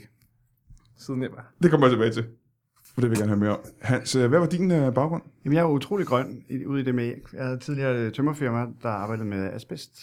[0.98, 1.52] Siden jeg var.
[1.62, 2.26] Det kommer jeg tilbage til,
[2.94, 3.58] for det vil jeg gerne høre mere om.
[3.80, 5.22] Hans, øh, hvad var din øh, baggrund?
[5.44, 7.22] Jamen, jeg er utrolig grøn ude i det med æg.
[7.32, 9.98] Jeg havde tidligere et tømmerfirma, der arbejdede med asbest.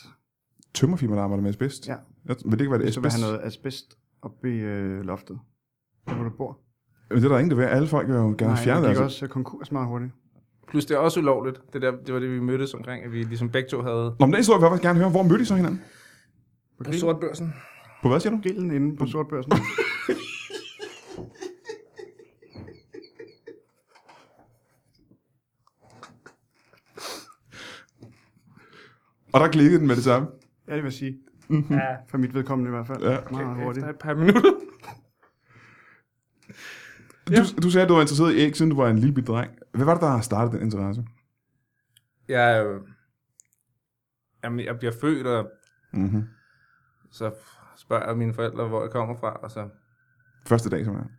[0.76, 1.88] Tømmerfirma, der arbejder med asbest?
[1.88, 1.95] Ja.
[2.26, 3.23] Jeg, vil det ikke være det Hvis du vil asbest?
[3.23, 5.39] have noget asbest oppe i øh, loftet,
[6.07, 6.59] der hvor du bor.
[7.09, 7.63] Men det er der ingen, der vil.
[7.63, 8.95] Alle folk vil jo gerne Nej, fjerne det det.
[8.97, 9.26] gik Altså.
[9.26, 10.11] også konkurs meget hurtigt.
[10.67, 11.61] Plus det er også ulovligt.
[11.73, 14.26] Det, der, det var det, vi mødtes omkring, at vi ligesom begge to havde Nå,
[14.26, 15.09] men den historie vil jeg gerne høre.
[15.09, 15.82] Hvor mødte I så hinanden?
[16.78, 17.53] På, på sortbørsen.
[18.01, 18.41] På hvad siger du?
[18.41, 19.51] grillen inde på sortbørsen.
[29.34, 30.28] Og der klikkede den med det samme.
[30.68, 31.18] Ja, det vil jeg sige.
[31.70, 33.03] Ja, For mit vedkommende i hvert fald.
[33.03, 33.18] Ja.
[33.32, 33.86] Meget hurtigt.
[33.86, 34.51] efter et par minutter.
[37.28, 39.28] Du, du sagde, at du var interesseret i æg, siden du var en lille bit
[39.28, 39.51] dreng.
[39.74, 41.03] Hvad var det, der startede den interesse?
[42.28, 42.82] Jeg, øh,
[44.43, 45.49] jamen, jeg bliver født, og
[45.93, 46.24] Mm-hmm.
[47.11, 47.32] så
[47.78, 49.70] spørger jeg mine forældre, hvor jeg kommer fra, og så...
[50.47, 51.11] Første dag, simpelthen.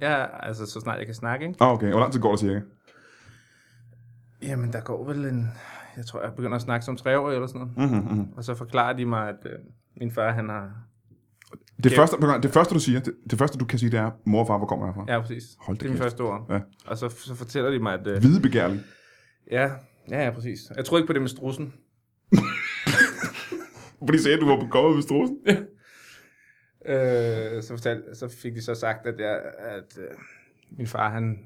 [0.00, 1.64] Ja, altså så snart jeg kan snakke, ikke?
[1.64, 1.90] Ah, okay.
[1.90, 2.60] Hvor lang tid går det cirka?
[4.42, 5.48] Jamen, der går vel en...
[5.98, 7.90] Jeg tror, jeg begynder at snakke som tre år eller sådan noget.
[7.92, 8.32] Mm-hmm, mm-hmm.
[8.36, 9.52] Og så forklarer de mig, at øh,
[9.96, 10.72] min far, han har...
[11.84, 11.98] Det, Ja.
[11.98, 14.46] første, det første, du siger, det, det første, du kan sige, det er, mor og
[14.46, 15.04] far, hvor kommer jeg fra?
[15.08, 15.44] Ja, præcis.
[15.60, 16.46] Hold det er min første ord.
[16.50, 16.60] Ja.
[16.86, 18.06] Og så, så fortæller de mig, at...
[18.06, 18.80] Øh, Hvide begærlig.
[19.50, 19.70] ja,
[20.10, 20.60] ja, ja, præcis.
[20.76, 21.72] Jeg tror ikke på det med strussen.
[23.98, 25.36] For de sagde, at du var på kommet med strusen.
[26.86, 30.14] Øh, så, fortalte, så fik de så sagt, at, jeg, at øh,
[30.70, 31.38] min far, han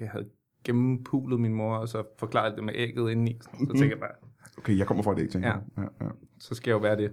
[0.00, 0.24] øh, havde
[0.64, 3.38] gennempulet min mor, og så forklarede det med ægget indeni.
[3.42, 3.66] Så Mhm.
[3.68, 4.10] tænker jeg bare,
[4.58, 5.82] Okay, jeg kommer fra et æg, tænker Ja.
[5.82, 6.10] Ja, ja.
[6.38, 7.12] så skal jeg jo være det.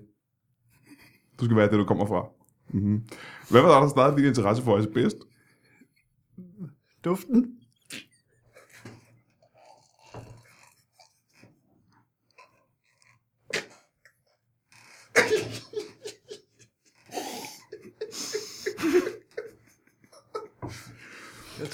[1.39, 2.27] Du skal være det, du kommer fra.
[2.69, 3.03] Mm-hmm.
[3.51, 5.17] Hvad var der, der startede din interesse for asbest?
[7.05, 7.54] Duften.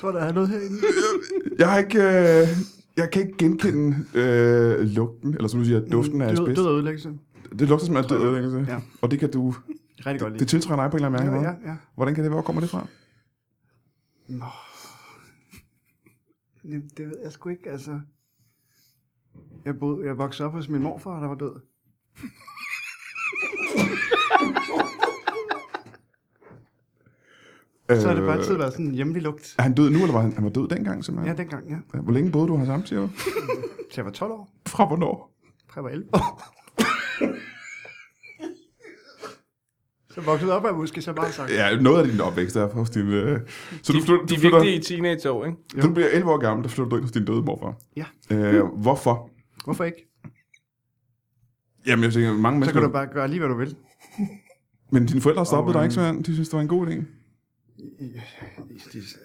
[0.01, 0.77] Tror, der er noget herinde.
[1.59, 1.97] Jeg har ikke...
[1.97, 2.47] Øh,
[2.97, 6.57] jeg kan ikke genkende øh, lugten, eller som du siger, duften af Død, asbest.
[6.57, 7.13] død og ødelæggelse.
[7.59, 8.65] Det lugter som af død ødelæggelse.
[8.73, 8.79] Ja.
[9.01, 9.55] Og det kan du...
[10.05, 10.39] Rigtig godt lide.
[10.39, 11.59] Det tiltræder dig på en eller anden ja, mærke.
[11.63, 11.77] ja, ja.
[11.95, 12.35] Hvordan kan det være?
[12.35, 12.87] Hvor kommer det fra?
[14.27, 14.45] Nå.
[16.63, 17.99] Jamen, det ved jeg sgu ikke, altså.
[19.65, 21.53] Jeg, boede, jeg voksede op hos min morfar, der var død.
[27.99, 29.55] Så har det bare altid været sådan en hjemlig lugt.
[29.59, 31.37] Er han død nu, eller var han, han var død dengang Ja, simpelthen?
[31.37, 31.75] dengang, ja.
[31.93, 31.99] Ja.
[31.99, 33.09] Hvor længe boede du her sammen, siger du?
[33.91, 34.49] Så jeg var 12 år.
[34.67, 35.31] Fra hvornår?
[35.69, 36.41] Fra jeg var 11 år.
[40.13, 41.51] så voksede op af måske så bare sagt.
[41.51, 43.07] Ja, noget af din opvækst er hos din...
[43.07, 43.39] Øh...
[43.83, 45.57] Så du, De, flytter, de du, flytter, vigtige teenageår, ikke?
[45.81, 47.75] du bliver 11 år gammel, der flytter du ind hos din døde morfar.
[47.95, 48.05] Ja.
[48.35, 49.29] Øh, hvorfor?
[49.63, 50.07] Hvorfor ikke?
[51.87, 52.73] Jamen, jeg tænker, mange Så mennesker...
[52.73, 53.75] kan du bare gøre lige, hvad du vil.
[54.91, 56.87] Men dine forældre stoppede Og, dig ikke, øhm, så de synes, det var en god
[56.87, 57.03] idé.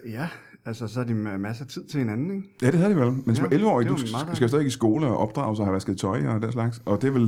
[0.07, 0.29] Ja,
[0.65, 2.49] altså så er de masser af tid til hinanden, ikke?
[2.63, 3.13] Ja, det havde de vel.
[3.27, 5.67] Men som Ja, 11-årig, det du skal, skal stadig i skole og opdrage sig og
[5.67, 6.83] have vasket tøj og den slags.
[6.85, 7.23] Og det er vel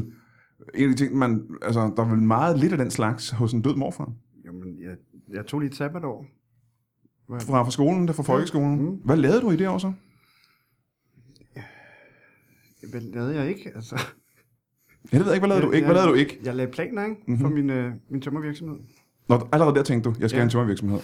[0.75, 1.47] en af de ting, man...
[1.63, 4.13] Altså, der er vel meget lidt af den slags hos en død morfar.
[4.45, 4.97] Jamen, jeg,
[5.29, 6.27] jeg tog lige et sabbatår.
[7.33, 8.83] Jeg- Fra, fra skolen, der fra folkeskolen.
[8.83, 8.97] Mm.
[9.05, 9.93] Hvad lavede du i det år så?
[12.91, 13.73] Hvad lavede jeg ikke?
[13.75, 14.01] Altså,
[15.13, 15.87] Jeg ved ikke, hvad lavede du ikke?
[15.87, 16.41] Hvad jeg, lavede du ikke?
[16.45, 17.17] Jeg lagde planer, ikke?
[17.27, 17.39] Mhm.
[17.41, 18.77] For min, øh, min tømmervirksomhed.
[19.29, 20.41] Nå, allerede der tænkte du, jeg skal Ja.
[20.41, 20.99] have en tømmervirksomhed.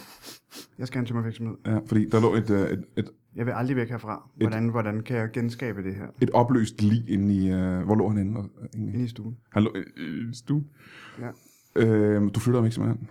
[0.79, 1.55] Jeg skal have en tømmervirksomhed.
[1.65, 4.29] Ja, fordi der lå et, øh, et, et, Jeg vil aldrig væk herfra.
[4.35, 7.51] Hvordan, hvordan kan jeg genskabe det her et opløst lig inde i...
[7.51, 8.39] Øh, hvor lå han inde?
[8.75, 9.37] Inde i- inde i stuen?
[9.51, 10.67] Han lå i, i stuen.
[11.19, 11.29] Ja.
[11.75, 13.07] Øh, du flytter ham ikke simpelthen?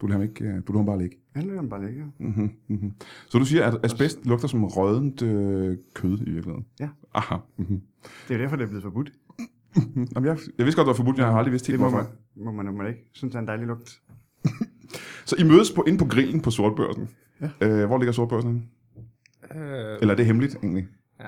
[0.00, 0.44] Du lader ham ikke...
[0.44, 1.16] øh, Du lader ham bare ligge.
[1.36, 2.04] Han løber bare ligge.
[2.20, 2.92] Mm-hmm, mm-hmm.
[3.28, 6.66] Så du siger, at asbest lugter som rødent øh, kød i virkeligheden?
[6.80, 6.88] Ja.
[7.14, 7.34] Aha.
[7.58, 7.80] Mm-hmm.
[8.28, 9.12] Det er jo derfor, det er blevet forbudt.
[9.86, 11.90] Jamen, jeg, jeg vidste godt, det var forbudt, jeg har aldrig vidst helt, Det må
[11.90, 12.10] hvorfor.
[12.36, 13.08] man, må man, må man ikke.
[13.12, 14.00] Synes, det er en dejlig lugt.
[15.24, 17.08] Så I mødes på, inde på grillen på Sortbørsen.
[17.40, 17.50] Ja.
[17.60, 18.62] Øh, hvor ligger Sortbørsen henne?
[19.64, 20.86] Øh, Eller er det hemmeligt, egentlig?
[21.20, 21.24] ja.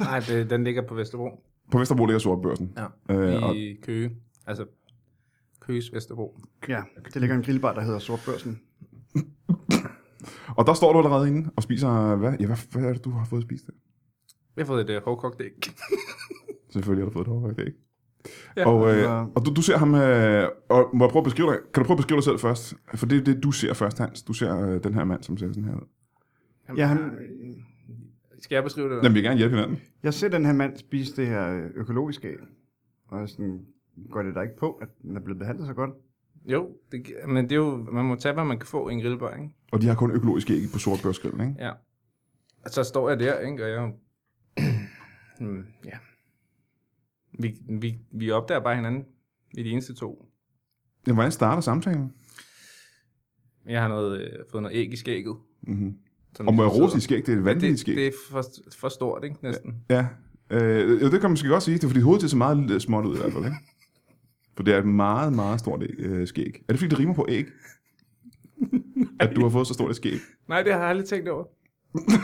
[0.00, 1.44] Nej, det, den ligger på Vesterbro.
[1.70, 2.78] På Vesterbro ligger Sortbørsen.
[3.08, 3.14] Ja.
[3.14, 4.10] Øh, og, I Køge.
[4.46, 4.64] Altså,
[5.60, 6.38] Køges Vesterbro.
[6.68, 6.82] Ja,
[7.14, 8.60] det ligger en grillbar, der hedder Sortbørsen.
[10.56, 12.16] og der står du allerede inde og spiser...
[12.16, 13.66] Hvad, ja, hvad, hvad er det, du har fået spist?
[13.66, 13.72] Der?
[14.56, 15.52] Jeg har fået et uh, hårdkogt æg.
[16.70, 17.72] Selvfølgelig har du fået et hårdkogt æg.
[18.58, 18.66] Ja.
[18.66, 19.94] og, øh, og du, du ser ham...
[19.94, 21.58] Øh, og må jeg prøve at beskrive dig?
[21.74, 22.74] Kan du prøve at beskrive dig selv først?
[22.94, 24.22] For det er det, du ser først, Hans.
[24.22, 25.86] Du ser øh, den her mand, som ser sådan her ud.
[26.76, 26.98] Ja, han,
[28.38, 28.96] Skal jeg beskrive det?
[28.96, 29.78] Jamen, vi vil gerne hjælpe hinanden.
[30.02, 32.36] jeg ser den her mand spise det her øh, økologiske æg.
[33.08, 33.60] Og jeg sådan,
[34.10, 35.90] går det der ikke på, at den er blevet behandlet så godt?
[36.46, 39.00] Jo, det, men det er jo, man må tage, hvad man kan få i en
[39.00, 39.50] grillbar, ikke?
[39.72, 41.64] Og de har kun økologisk æg på sortbørsgrillen, ikke?
[41.64, 41.70] Ja.
[42.64, 43.64] Og så står jeg der, ikke?
[43.64, 43.92] Og jeg...
[45.40, 45.98] Hmm, ja.
[47.38, 49.04] Vi, vi, vi opdager bare hinanden.
[49.54, 50.28] Vi er de eneste to.
[51.06, 52.12] Jamen, hvordan starter samtalen?
[53.66, 55.36] Jeg har noget, øh, fået noget æg i skægget.
[55.62, 55.98] Mm-hmm.
[56.40, 57.26] Og rose dit skæg?
[57.26, 57.96] Det er et vanvittigt det, skæg.
[57.96, 58.44] det er for,
[58.78, 59.36] for stort, ikke?
[59.42, 59.74] Næsten.
[59.90, 60.06] Ja,
[60.50, 61.74] øh, jo, det kan man måske godt sige.
[61.74, 63.56] Det er fordi hovedet ser så meget lidt småt ud i hvert fald, ikke?
[64.56, 66.64] For det er et meget, meget stort æg, øh, skæg.
[66.68, 67.46] Er det fordi, det rimer på æg?
[69.20, 70.18] At du har fået så stort et skæg?
[70.48, 71.44] Nej, det har jeg aldrig tænkt over.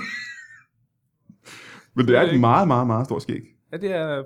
[1.96, 3.40] Men det er Det et meget, meget, meget stort skæg.
[3.72, 4.22] Ja, det er...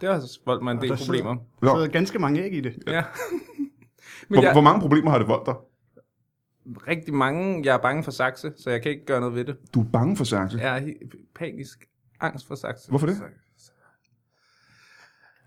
[0.00, 1.36] Det har voldt mig en del der sidder- problemer.
[1.60, 2.82] Der sidder ganske mange æg i det.
[2.86, 3.04] Ja.
[4.28, 5.54] Men hvor, jeg, hvor mange problemer har det voldt dig?
[6.88, 9.56] rigtig mange, jeg er bange for sakse, så jeg kan ikke gøre noget ved det.
[9.74, 10.58] Du er bange for sakse?
[10.58, 10.92] Jeg er
[11.34, 11.84] panisk
[12.20, 12.88] angst for sakse.
[12.88, 13.16] Hvorfor det?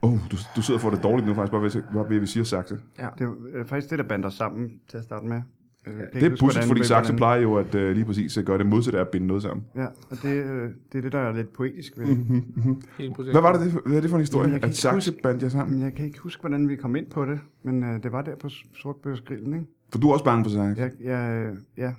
[0.01, 2.21] Åh, oh, du, du sidder for det dårligt nu faktisk, bare ved, bare ved at
[2.21, 2.75] vi siger sakse.
[2.97, 5.41] Det er øh, faktisk det, der bander sammen til at starte med.
[5.87, 8.57] Øh, kan Det er pudsigt, fordi hvordan- plejer jo at uh, lige præcis at gøre
[8.57, 9.65] det modsatte af at binde noget sammen.
[9.75, 12.17] Ja, og det, øh, det er det, der er lidt poetisk ved det.
[12.97, 13.31] Helt præcis.
[13.31, 14.47] Hvad var det, det for- hvad er det for en historie?
[14.49, 15.75] Jamen, At huske- bandt jer sammen?
[15.77, 18.21] Men jeg kan ikke huske, hvordan vi kom ind på det, men øh, det var
[18.21, 19.65] der på Sortbørsgrillen, ikke?
[19.91, 20.81] For du er også bange for sakse.
[20.81, 21.93] Jeg, jeg, ja.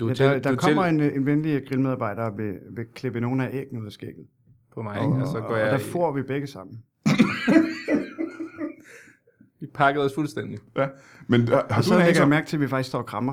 [0.00, 2.54] Du ja der, der du er kommer til en, øh, en venlig grillmedarbejder og vil,
[2.70, 4.26] vil klippe nogle af æggene ud af skægget.
[4.74, 5.06] på mig, ikke?
[5.14, 5.66] og så går og jeg...
[5.72, 6.82] der i- får vi begge sammen.
[9.62, 10.58] Vi pakkede os fuldstændig.
[10.76, 10.86] Ja.
[11.26, 13.06] Men har Og du så en lægger jeg mærke til, at vi faktisk står og
[13.06, 13.32] krammer.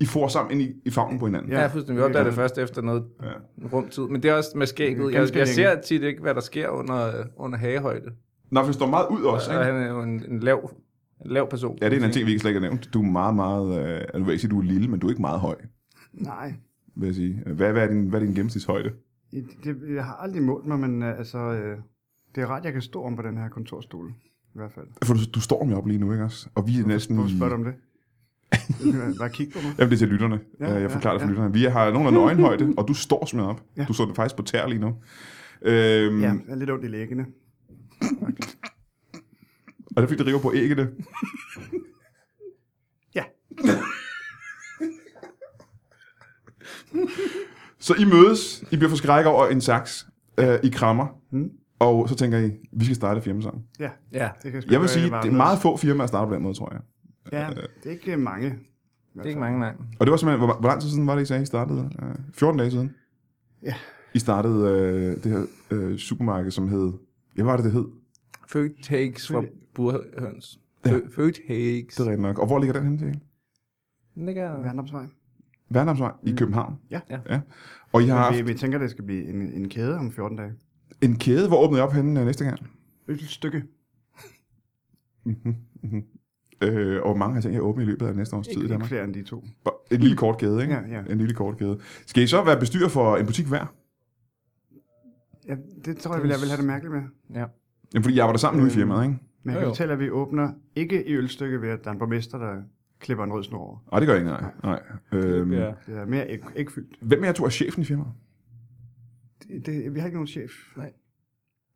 [0.00, 1.50] I får sammen ind i, i favnen på hinanden?
[1.52, 1.96] Ja, ja fuldstændig.
[1.96, 3.66] Vi opdager det først efter noget Ja.
[3.72, 4.02] rumtid.
[4.02, 5.12] Men det er også med skægget.
[5.12, 8.10] Jeg, jeg ser tit ikke, hvad der sker under, under hagehøjde.
[8.50, 9.72] Nå, for står meget ud også, Og ikke?
[9.72, 10.70] han er jo en, en, lav,
[11.24, 11.78] en lav person.
[11.80, 12.94] Ja, det er en anden ting, vi ikke slet ikke har nævnt.
[12.94, 13.66] Du er meget, meget...
[13.78, 15.56] Øh, nu vil jeg ikke sige, du er lille, men du er ikke meget høj,
[16.12, 16.54] Nej,
[16.96, 17.42] vil jeg sige.
[17.46, 18.90] Hvad, hvad, er, din, hvad er din gennemsnitshøjde?
[19.30, 21.78] det, det, jeg har aldrig målt mig, men øh, altså, øh,
[22.34, 24.12] det er ret, jeg kan stå om på den her kontorstol.
[24.54, 24.86] I hvert fald.
[25.04, 26.48] For du, du står mig op lige nu, ikke også?
[26.54, 27.74] Og vi er næsten Hvorfor spørger du om det?
[29.18, 29.74] Bare kigge på mig.
[29.78, 30.40] Jamen, det er til lytterne.
[30.60, 31.52] Ja, Ja, jeg forklarer det for ja, lytterne.
[31.52, 33.62] Vi har nogen af nøgenhøjde, og du står smidt op.
[33.76, 33.84] Ja.
[33.84, 34.86] Du står faktisk på tær lige nu.
[35.62, 36.32] Øhm, Ja, ja.
[36.32, 37.26] jeg er lidt ondt i læggene.
[39.96, 40.90] Og det fordi, det river på æggene.
[43.14, 43.24] Ja.
[47.78, 50.06] Så I mødes, I bliver forskrækket over en saks,
[50.40, 51.50] øh, I krammer, Mm.
[51.80, 53.64] Og så tænker I, vi skal starte et firma sammen.
[53.80, 54.28] Ja, Ja.
[54.42, 56.54] det kan Jeg vil sige, det er meget få firmaer, der starter på den måde,
[56.54, 56.80] tror jeg.
[57.32, 57.48] Ja,
[57.82, 58.48] det er ikke mange.
[59.14, 59.74] Det er ikke mange, nej.
[59.98, 61.90] Og det var simpelthen, hvor, hvor lang tid siden var det, I sagde, I startede?
[62.02, 62.94] Øh, 14 dage siden?
[63.62, 63.74] Ja.
[64.14, 66.92] I startede øh, det her øh, supermarked, som hed...
[67.36, 67.84] Ja, hvad var det, det hed?
[68.48, 70.60] Food takes fra burhøns.
[70.86, 70.92] Ja.
[71.14, 71.94] Food takes.
[71.96, 72.38] Det er rigtigt nok.
[72.38, 73.20] Og hvor ligger den henne til?
[74.14, 74.62] Den ligger...
[74.62, 75.04] Værndomsvej.
[75.68, 76.78] Værnamsvej i København.
[76.90, 77.00] Ja.
[77.10, 77.18] Ja.
[77.30, 77.40] ja.
[77.92, 80.36] Og I har haft Vi, vi tænker, det skal blive en, en kæde om 14
[80.38, 80.52] dage.
[81.02, 81.48] En kæde.
[81.48, 82.58] Hvor åbnede I op henne øh, næste gang?
[83.08, 83.62] Et stykke.
[86.62, 88.52] Øh, og hvor mange har tænkt jer at åbne i løbet af næste års tid
[88.52, 88.88] i Ikke, ikke Danmark?
[88.88, 89.44] flere end de to.
[89.90, 90.74] En lille kort kæde, ikke?
[90.74, 91.02] Ja, ja.
[91.12, 91.78] En lille kort kæde.
[92.06, 93.74] Skal I så være bestyrer for en butik hver?
[95.48, 97.02] Ja, det tror jeg, vil, jeg vil have det mærkeligt med.
[97.40, 97.44] Ja.
[97.94, 99.18] Jamen, fordi I arbejder sammen nu i Øh, firmaet, ikke?
[99.42, 101.98] Men jeg kan fortælle, at vi åbner ikke i ølstykke ved, at der er en
[101.98, 102.62] borgmester, der
[102.98, 103.78] klipper en rød snor over.
[103.92, 104.44] Nej, det gør ikke, nej.
[104.62, 104.82] nej.
[105.12, 105.72] Øhm, Ja.
[105.86, 106.96] Det er mere æg, ægfyldt.
[107.02, 108.08] Hvem af jer to er chefen i firmaet?
[109.48, 110.52] Det, det, vi har ikke nogen chef.
[110.76, 110.92] Nej.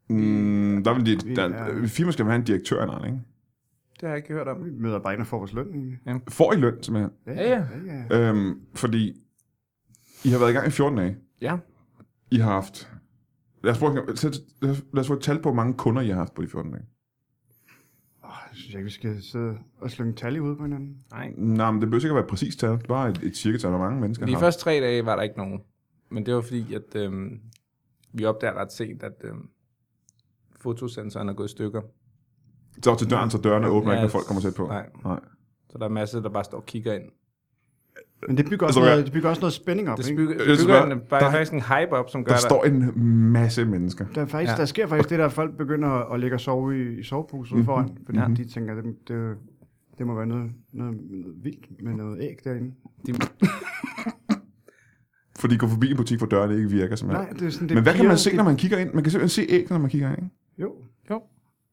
[0.08, 3.20] Mm, der vil de, Vi der, er- firma skal have en direktør eller andet, ikke?
[3.94, 4.64] Det har jeg ikke hørt om.
[4.64, 5.66] Vi møder bare ind og får vores løn.
[5.68, 5.98] egentlig.
[6.28, 7.10] Får I løn, simpelthen?
[7.26, 7.66] Ja, ja.
[7.86, 8.28] ja, ja.
[8.30, 9.16] Øhm, fordi
[10.24, 11.16] I har været i gang i 14 dage.
[11.40, 11.56] Ja.
[12.30, 12.90] I har haft...
[13.64, 14.40] Lad os, prøve, lad os,
[14.92, 16.72] lad os få et tal på, hvor mange kunder I har haft på de 14
[16.72, 16.84] dage.
[18.22, 20.96] Oh, jeg synes ikke, vi skal sidde og slynge tal i hovedet på hinanden.
[21.10, 21.32] Nej.
[21.36, 22.70] Nej, men det behøver ikke at være et præcist tal.
[22.70, 24.40] Det var et, et cirka-tal, hvor mange mennesker De har.
[24.40, 25.60] første tre dage var der ikke nogen.
[26.14, 27.40] Men det var fordi, at øhm,
[28.12, 29.48] vi opdager ret sent, at øhm,
[30.60, 31.80] fotosensoren er gået i stykker.
[32.84, 34.66] Så til døren, så dørene åbner Ja, ikke, når folk kommer tæt på.
[34.66, 34.86] Nej.
[35.04, 35.20] Nej.
[35.70, 37.02] Så der er masser, der bare står og kigger ind.
[38.28, 39.98] Men det bygger også, Altså, noget, det bygger også noget spænding op.
[39.98, 40.16] Det ikke?
[40.16, 42.48] bygger, det bygger en, bare der- faktisk en hype op, som gør Der der.
[42.48, 42.98] står en
[43.32, 44.06] masse mennesker.
[44.14, 44.52] Der, er faktisk, Ja.
[44.52, 44.58] ja.
[44.58, 47.54] der sker faktisk det, der at folk begynder at ligge og sove i, i soveposer
[47.54, 47.64] mm-hmm.
[47.66, 48.28] foran, fordi Mhm.
[48.30, 48.36] mm-hmm.
[48.36, 49.36] de tænker, det, det,
[49.98, 52.74] det må være noget, noget, noget vildt med noget æg derinde.
[53.06, 53.12] De,
[55.39, 56.97] For de går forbi en butik, hvor dørene ikke virker.
[56.97, 57.26] Simpelthen.
[57.26, 58.93] Nej, det er sådan, det Men hvad kan man se, når man kigger ind?
[58.93, 60.35] Man kan simpelthen se æg, når man kigger ind, ikke?
[60.59, 60.74] Jo,
[61.11, 61.22] jo,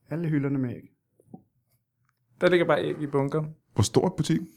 [0.09, 0.91] alle hylderne med æg.
[2.41, 3.43] der ligger bare æg i bunker.
[3.73, 4.47] Hvor stor er butikken?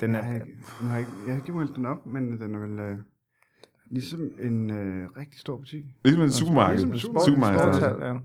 [0.00, 0.46] Den Jeg har ikke,
[0.82, 2.98] jeg har ikke, jeg har ikke målt den op, men den er vel øh,
[3.90, 5.84] ligesom en øh, rigtig stor butik.
[6.04, 6.76] Ligesom et supermarked.
[6.76, 7.60] Ligesom et Sport, Supermarked.
[7.60, 8.18] sportshal, ja.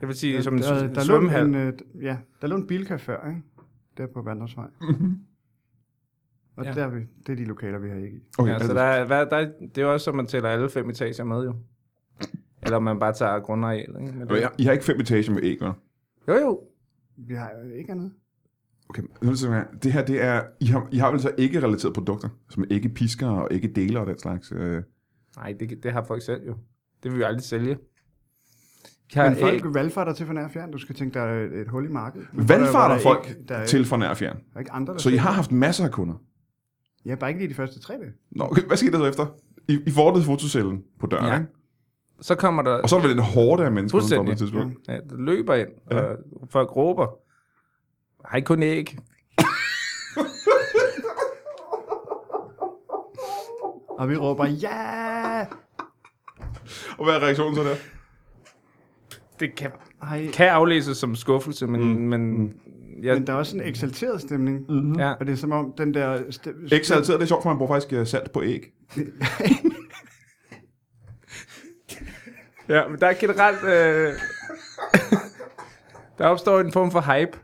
[0.00, 1.46] Jeg vil sige, som en der, der, lå svømmehal.
[1.46, 3.42] en, øh, ja, der lå en før, ikke?
[3.96, 4.68] Der på Vandrersvej.
[6.58, 6.72] Og Ja.
[6.72, 8.20] der er vi, det er de lokaler, vi har ikke i.
[8.38, 10.48] Okay, Ja, så altså, der, er- hvad, der, er- det er også, som man tæller
[10.48, 11.54] alle fem etager med, jo.
[12.62, 14.12] Eller om man bare tager grundareal, ikke?
[14.12, 15.62] Men I har- I har ikke fem etager med æg?
[16.28, 16.60] Jo, jo.
[17.16, 18.12] Vi har jo ikke andet.
[18.88, 19.64] Okay, det her.
[19.82, 20.42] Det her, det er...
[20.60, 24.00] I har, I har vel så ikke relaterede produkter, som ikke pisker og ikke deler
[24.00, 24.52] og den slags...
[24.52, 24.82] Øh.
[25.36, 26.56] Nej, det, det har folk selv jo.
[27.02, 27.78] Det vil vi aldrig sælge.
[29.14, 29.74] Har Men folk æg.
[29.74, 30.70] valgfarter til for nær fjern.
[30.72, 32.26] Du skal tænke, der er et, hul i markedet.
[32.32, 34.36] Valgfarter Der er folk der er, til fra nær fjern.
[34.36, 36.14] Der er ikke andre, der Så I har haft masser af kunder.
[37.08, 38.12] Ja, bare ikke lige de første tre dage.
[38.30, 39.26] Nå, okay, hvad skete der så efter?
[39.68, 41.34] I, I fortede fotocellen på døren, ja.
[41.34, 41.46] Ikke?
[42.20, 42.70] Så kommer der...
[42.82, 44.88] Og så er der vel en hårde af mennesker, der et tidspunkt.
[44.88, 46.00] Ja, der løber ind, Ja.
[46.00, 47.06] og folk råber.
[48.24, 48.98] Har I kun æg?
[53.98, 55.40] Og vi råber, ja!
[56.98, 57.74] Og hvad er reaktionen så der?
[59.40, 59.70] Det kan,
[60.02, 60.26] Ej.
[60.32, 62.00] kan aflæses som skuffelse, men, mm.
[62.00, 62.52] men
[63.02, 64.64] jeg, Men der er også en eksalteret stemning.
[64.68, 64.92] Mm.
[64.98, 66.16] ja, Og det er som om den der...
[66.18, 68.72] St- altid, det er sjovt, for man bruger faktisk øh, salt på æg.
[72.68, 73.64] ja, men der er generelt...
[73.64, 74.12] Øh,
[76.18, 77.38] der opstår en form for hype.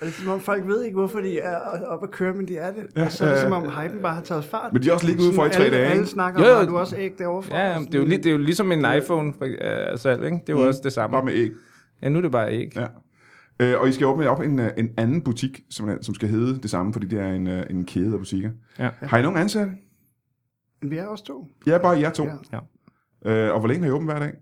[0.00, 1.56] Og det er som om folk ved ikke, hvorfor de er
[1.86, 2.86] oppe at køre, men de er det.
[2.96, 4.72] Ja, og så er det som om hypen bare har taget fart.
[4.72, 6.56] Men de er også ligget ude for i tre alle, dage, Alle snakker Jo, om,
[6.56, 6.62] jo.
[6.62, 7.58] at du også æg derovre fra.
[7.58, 9.44] Ja, det er, jo, det er jo ligesom en iPhone for,
[9.92, 10.36] øh, salg, ikke?
[10.46, 11.14] Det er jo også det samme.
[11.14, 11.50] Bare med æg.
[12.02, 12.72] Ja, nu er det bare æg.
[12.76, 12.86] Ja.
[13.60, 16.62] Øh, og I skal åbne op en, øh, en anden butik, som, som skal hedde
[16.62, 18.50] det samme, fordi det er en, øh, en kæde af butikker.
[18.78, 18.90] Ja.
[19.00, 19.72] Har I nogen ansatte?
[20.82, 21.48] Men vi er også to.
[21.66, 22.26] Ja, bare jer to.
[22.52, 22.58] Ja.
[23.24, 24.32] Øh, og hvor længe har I åbent hver dag?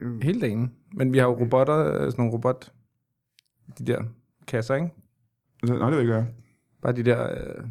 [0.00, 0.20] Mm.
[0.20, 0.72] Hele dagen.
[0.92, 2.72] Men vi har jo robotter, øh, sådan nogle robot...
[3.78, 4.02] De der
[4.46, 4.90] kasser, ikke?
[5.62, 6.26] Nej, det vil jeg ikke gøre.
[6.82, 7.64] Bare de der, øh,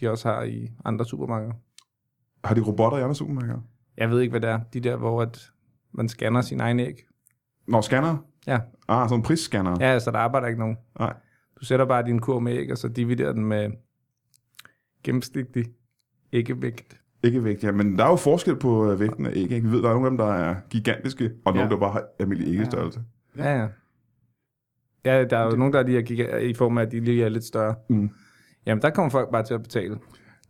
[0.00, 1.52] de også har i andre supermarkeder.
[2.44, 3.60] Har de robotter i andre supermarkeder?
[3.96, 4.60] Jeg ved ikke, hvad det er.
[4.72, 5.52] De der, hvor at
[5.92, 7.06] man scanner sin egen æg.
[7.68, 8.16] Nå, scanner?
[8.46, 8.60] Ja.
[8.88, 9.76] Ah, sådan en prisscanner.
[9.80, 10.76] Ja, så der arbejder ikke nogen.
[10.98, 11.14] Nej.
[11.60, 13.70] Du sætter bare din kur med æg, og så dividerer den med
[15.04, 15.64] gennemsnitlig
[16.32, 17.00] æggevægt.
[17.22, 17.72] Ikke vægt, ja.
[17.72, 19.36] Men der er jo forskel på øh, vægten af æg.
[19.52, 19.60] Ikke?
[19.68, 21.68] Vi ved, der er nogle af dem, der er gigantiske, og nogle, Ja.
[21.68, 23.00] der bare har almindelig æggestørrelse.
[23.36, 23.68] Ja, ja.
[25.04, 27.00] Ja, der er jo nogle, der er de her giga- i form af, at de
[27.00, 27.74] lige er lidt større.
[27.88, 28.10] Mm.
[28.66, 29.98] Jamen, der kommer folk bare til at betale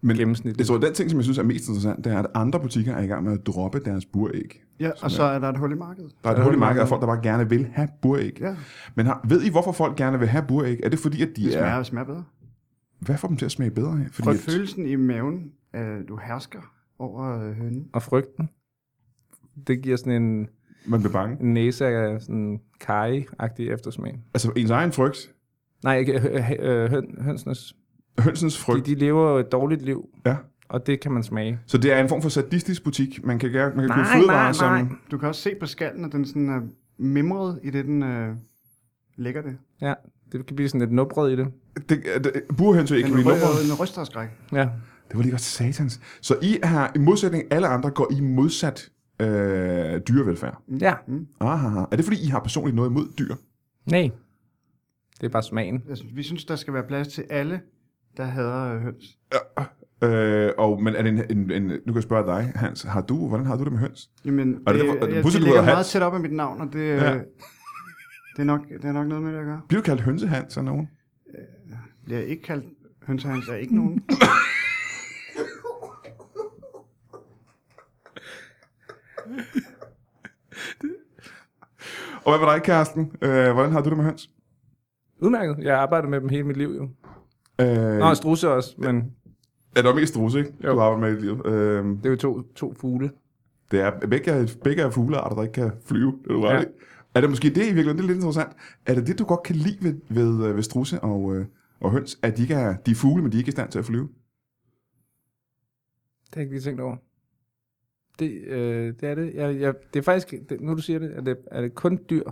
[0.00, 0.58] Men gennemsnitligt.
[0.58, 2.94] jeg tror, den ting, som jeg synes er mest interessant, det er, at andre butikker
[2.94, 4.62] er i gang med at droppe deres buræg.
[4.80, 6.12] Ja, og så er der et hul i markedet.
[6.24, 8.40] Der er et hul i markedet af folk, der bare gerne vil have buræg.
[8.40, 8.56] Ja,
[8.94, 10.80] Men har, ved I, hvorfor folk gerne vil have buræg?
[10.82, 11.82] Er det fordi, at de det smager, er...
[11.82, 12.24] smager bedre.
[13.00, 14.04] Hvad får dem til at smage bedre?
[14.12, 17.86] Fordi Prøv at, følelsen i maven, at du hersker over øh, hønnen.
[17.92, 18.48] Og frygten.
[19.66, 20.48] Det giver sådan en,
[20.86, 21.36] man bliver bange.
[21.40, 24.18] en næse af sådan kaj-agtig eftersmag.
[24.34, 25.34] Altså ens egen frygt.
[25.84, 27.76] Nej, ikke hø- hø- øh, høn, hønsenes.
[28.18, 28.86] Hønsens De, frygt.
[28.86, 30.36] de lever jo et dårligt liv, Ja.
[30.68, 31.58] og det kan man smage.
[31.66, 33.24] Så det er en form for sadistisk butik.
[33.24, 34.72] Man kan, gerne- man kan Nej, købe fødevarer, nej, som...
[34.72, 34.84] nej.
[35.10, 36.60] Du kan også se på skallen, at den sådan er
[36.98, 38.36] mimret i det, den øh,
[39.16, 39.56] lægger det.
[39.80, 39.94] Ja,
[40.32, 41.46] det kan blive sådan lidt nubret i det.
[41.88, 43.42] Det, det, burhønse ikke blive nummeret.
[43.70, 44.28] den ryster af skræk.
[44.52, 44.68] Ja.
[45.08, 46.00] Det var lige godt satans.
[46.20, 48.88] Så I har, i modsætning alle andre, går I modsat
[49.20, 49.26] øh,
[50.08, 50.62] dyrevelfærd.
[50.80, 50.94] Ja.
[51.40, 51.78] Aha.
[51.90, 53.34] Er det fordi, I har personligt noget imod dyr?
[53.86, 54.10] Nej.
[55.20, 55.82] Det er bare smagen.
[55.88, 57.60] Jeg synes, vi synes, der skal være plads til alle,
[58.16, 59.18] der hader øh, høns.
[60.04, 63.00] Øh, og, men er det en, en, en, nu kan jeg spørge dig, Hans, har
[63.00, 64.10] du, hvordan har du det med høns?
[64.24, 65.90] Jamen, Og det- det, og det- jeg, det ligger meget Hans.
[65.90, 66.94] tæt op af mit navn, og det, Ja.
[67.12, 67.14] ja.
[68.36, 69.60] det, er, nok, det er nok noget med det at gøre.
[69.68, 70.88] Bliver du kaldt hønsehans af nogen?
[72.04, 72.64] Bliver jeg ikke kaldt
[73.06, 74.02] hønsehans, er ikke nogen.
[82.24, 83.12] Og hvad var dig, kæresten?
[83.22, 84.30] Øh, hvordan har du det med høns?
[85.22, 85.56] Udmærket.
[85.58, 86.88] Jeg har arbejdet med dem hele mit liv jo.
[87.60, 89.12] Øh, Nå, strusse også, men
[89.76, 90.52] er det mest strus, ikke?
[90.64, 90.72] Jo.
[90.72, 91.46] Du arbejder med i livet.
[91.46, 93.10] Øh, det er jo to, to fugle.
[93.70, 96.18] det er begge, er- begge er fuglearter, der ikke kan flyve.
[96.24, 96.54] Er, du Ja.
[96.54, 96.64] ja.
[97.14, 97.96] er det måske det i virkeligheden?
[97.96, 98.52] Det er lidt interessant.
[98.86, 101.46] Er det det, du godt kan lide ved, ved, øh, ved strusse og, øh,
[101.80, 102.18] og høns?
[102.22, 103.84] At de ikke er, de er fugle, men de er ikke i stand til at
[103.84, 104.08] flyve?
[106.26, 106.96] Det har jeg ikke lige tænkt over.
[108.18, 109.34] Det, øh, det er det.
[109.34, 111.98] Jeg, jeg, det er faktisk, det, nu du siger det, er det, er det kun
[112.10, 112.22] dyr,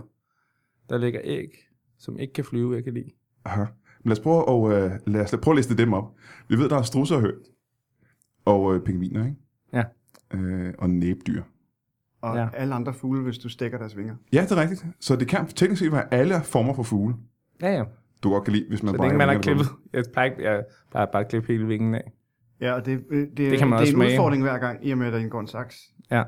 [0.89, 1.67] der lægger æg,
[1.97, 3.09] som ikke kan flyve, jeg kan lide.
[3.45, 3.65] Aha.
[4.05, 6.13] Lad os prøve at, øh, lad os prøve at liste dem op.
[6.47, 7.33] Vi ved, der er strusser og høn.
[8.45, 9.37] Og øh, pingviner, ikke?
[9.73, 9.83] Ja.
[10.33, 11.43] Øh, og næbdyr.
[12.21, 12.47] Og Ja.
[12.53, 14.15] alle andre fugle, hvis du stikker deres vinger.
[14.33, 14.85] Ja, det er rigtigt.
[14.99, 17.15] Så det kan teknisk set være alle former for fugle,
[17.61, 17.83] Ja, ja.
[18.23, 19.65] du godt kan lide, hvis man Så bare længe man har klippet.
[19.93, 22.11] Jeg plejer, ikke- jeg plejer bare at klippe hele vingen af.
[22.61, 24.11] Ja, og det, øh, det, det, kan man det også er en smage.
[24.13, 25.77] udfordring hver gang, i og med, at der indgår en saks.
[26.11, 26.23] Ja.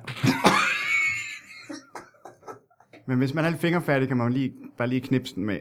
[3.07, 5.59] Men hvis man er lidt fingerfærdig, kan man jo lige, bare lige knipse den med.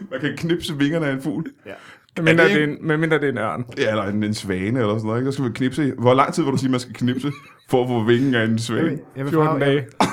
[0.10, 1.44] Man kan knipse vingerne af en fugl.
[1.66, 1.72] Ja.
[2.16, 3.64] Medmindre det det, er en, medmindre det er en ørn.
[3.78, 5.18] Ja, eller en, en svane eller sådan noget.
[5.18, 5.26] Ikke?
[5.26, 5.92] Der skal man knipse.
[5.98, 7.32] Hvor lang tid vil du sige, man skal knipse
[7.68, 8.88] for at få vingen af en Jeg svane?
[8.88, 9.86] vil, jeg vil, 14 fra, dage.
[10.00, 10.08] jeg,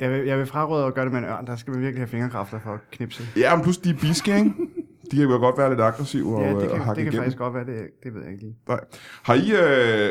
[0.00, 1.46] jeg, vil, jeg vil fraråde at gøre det med en ørn.
[1.46, 3.22] Der skal man virkelig have fingerkræfter for at knipse.
[3.36, 4.52] Ja, men plus de er biske, ikke?
[5.10, 7.04] De kan jo godt være lidt aggressive og, Ja, øh, det og kan, hakke det
[7.04, 7.22] kan igennem.
[7.24, 8.56] faktisk godt være, det, det ved jeg ikke lige.
[8.68, 8.80] Nej.
[9.22, 9.52] Har I...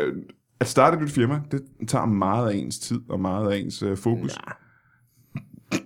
[0.08, 0.14] Øh,
[0.60, 3.82] At starte et nyt firma, det tager meget af ens tid og meget af ens
[3.84, 4.32] øh, fokus.
[4.48, 4.52] Ja.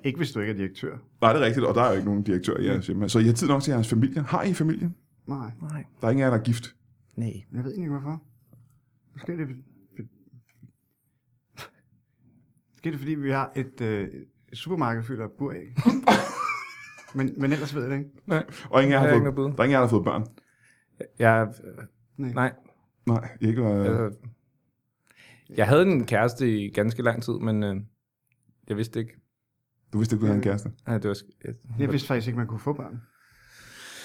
[0.03, 0.97] Ikke hvis du ikke er direktør.
[1.21, 3.07] Nej, det er rigtigt, og der er jo ikke nogen direktør i jeres firma.
[3.07, 4.21] Så I har tid nok til jeres familie.
[4.21, 4.91] Har I familie?
[5.27, 5.85] Nej, Nej.
[6.01, 6.75] Der er ingen af jer, der er gift.
[7.15, 7.43] Nej.
[7.53, 8.23] jeg ved ikke hvorfor.
[9.13, 9.47] Måske er det,
[12.71, 14.07] Måske er det fordi, vi har et, øh,
[14.51, 15.75] et supermarked fyldt af buræg.
[17.15, 18.09] men, men ellers ved jeg det ikke.
[18.25, 18.45] Nej.
[18.69, 20.03] Og ingen af jer har, har fået, der er ingen af jer, der har fået
[20.03, 20.25] børn.
[21.19, 21.47] Jeg,
[22.17, 22.33] Nej.
[22.33, 22.53] nej.
[23.05, 23.83] Nej, ikke var...
[23.83, 24.17] Altså,
[25.57, 27.75] jeg havde en kæreste i ganske lang tid, men øh,
[28.67, 29.20] jeg vidste ikke.
[29.93, 30.71] Du vidste ikke, du havde en kæreste.
[30.87, 31.13] Nej, det var...
[31.15, 33.01] sk- Jeg, vidste faktisk ikke, man kunne få børn.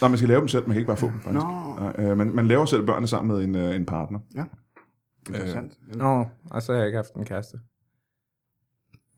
[0.01, 1.45] Nej, man skal lave dem selv, man kan ikke bare få dem, faktisk.
[1.45, 4.18] Nå, Nej, øh, man, man laver selv børnene sammen med en, øh, en partner.
[5.28, 5.78] interessant.
[5.89, 5.97] Øh.
[5.97, 7.59] Nå, og så har jeg ikke haft en kæreste.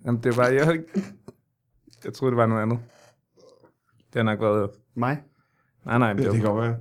[0.04, 0.46] Jamen, det var...
[0.46, 1.02] Jeg, havde ikke,
[2.04, 2.78] jeg troede, det var noget andet.
[4.12, 4.70] Det har nok været...
[4.94, 5.22] Mig?
[5.86, 6.34] Nej, nej, Ja, det det var...
[6.34, 6.76] kan godt være.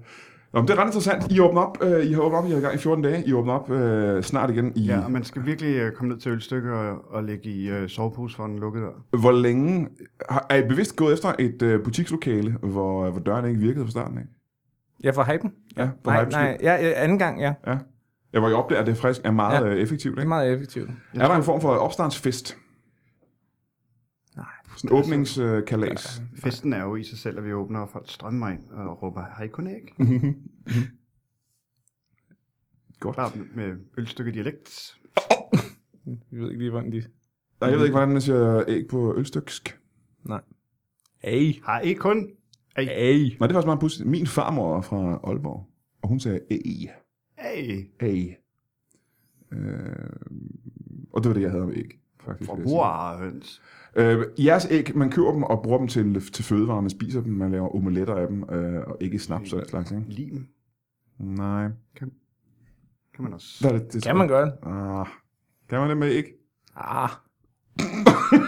[0.58, 1.32] Nå, men det er ret interessant.
[1.32, 3.24] I åbner op, øh, I har åbnet op, I har i gang i 14 dage.
[3.28, 4.82] I åbner op øh, snart igen i...
[4.86, 7.90] Ja, og man skal virkelig øh, komme ned til ølstykke og, og ligge i øh,
[7.90, 9.18] sovepose for en lukket dør.
[9.20, 9.88] Hvor længe...
[10.30, 13.92] Har, er I bevidst gået efter et øh, butikslokale, hvor, hvor døren ikke virkede fra
[13.92, 14.24] starten af?
[15.04, 15.52] Jeg får hypen?
[15.78, 17.54] Ja, på Nej, hypes nej, ja, ja, anden gang, ja.
[17.68, 17.78] Ja.
[18.34, 19.70] Ja, hvor I opdager, at det faktisk er meget Ja.
[19.72, 19.76] ja.
[19.76, 20.30] effektivt, Det er ikke?
[20.30, 20.90] meget effektivt.
[21.14, 22.58] Er der en form for opstartsfest?
[24.78, 26.22] Sådan en åbningskalas?
[26.36, 29.22] Festen er jo i sig selv, at vi åbner, og folk strømmer ind og råber,
[29.22, 29.94] har I kun æg?
[33.00, 33.16] Godt.
[33.16, 34.98] Bare med ølstykke dialekt.
[36.06, 37.04] Vi ved ikke lige, hvordan de...
[37.62, 39.80] Nej, jeg ved ikke, hvordan man siger æg på ølstyksk.
[40.24, 40.42] Nej.
[41.24, 41.54] Ej.
[41.64, 42.30] Har I kun?
[42.76, 42.84] Ej.
[42.86, 44.10] Nej, det er faktisk meget pudsigt.
[44.10, 45.70] Min farmor er fra Aalborg,
[46.02, 46.90] og hun sagde æg.
[47.38, 48.36] Hey, Æg.
[49.52, 50.10] Øh,
[51.14, 52.50] og det var det, jeg havde om æg, faktisk.
[52.50, 52.64] jeg sige.
[52.64, 53.62] forbrugerhøns.
[53.98, 57.34] Øh, jeres æg, man køber dem og bruger dem til, til fødevarer, man spiser dem,
[57.34, 60.04] man laver omeletter af dem, øh, og ikke snaps og den slags, ikke?
[60.10, 60.48] Lim.
[61.20, 61.68] Nej.
[61.96, 62.12] Kan
[63.20, 63.64] man også.
[63.68, 64.54] Hvad er det, det Kan man gøre det?
[64.64, 65.08] Ah,
[65.70, 66.26] kan man det med æg?
[66.76, 67.10] Ah.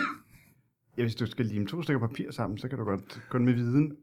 [0.98, 3.54] Ja, hvis du skal lime to stykker papir sammen, så kan du godt gå med
[3.54, 3.96] viden.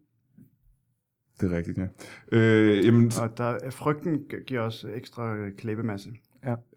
[1.40, 1.86] Det er rigtigt, ja.
[2.32, 6.10] Øh, jamen, Og der, er- frygten gi- giver også ekstra klæbemasse.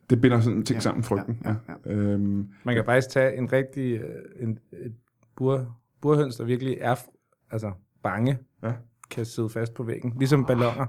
[0.09, 1.41] Det binder sådan ting Ja, sammen, frygten.
[1.45, 1.55] Ja, ja,
[1.85, 3.93] ja, Øhm, Man kan faktisk tage en rigtig...
[3.99, 4.93] Øh, en, et
[5.35, 6.95] bur, burhøns, der virkelig er
[7.51, 7.71] altså,
[8.03, 8.71] bange, Ja.
[9.09, 10.13] kan sidde fast på væggen.
[10.17, 10.85] Ligesom ballonger.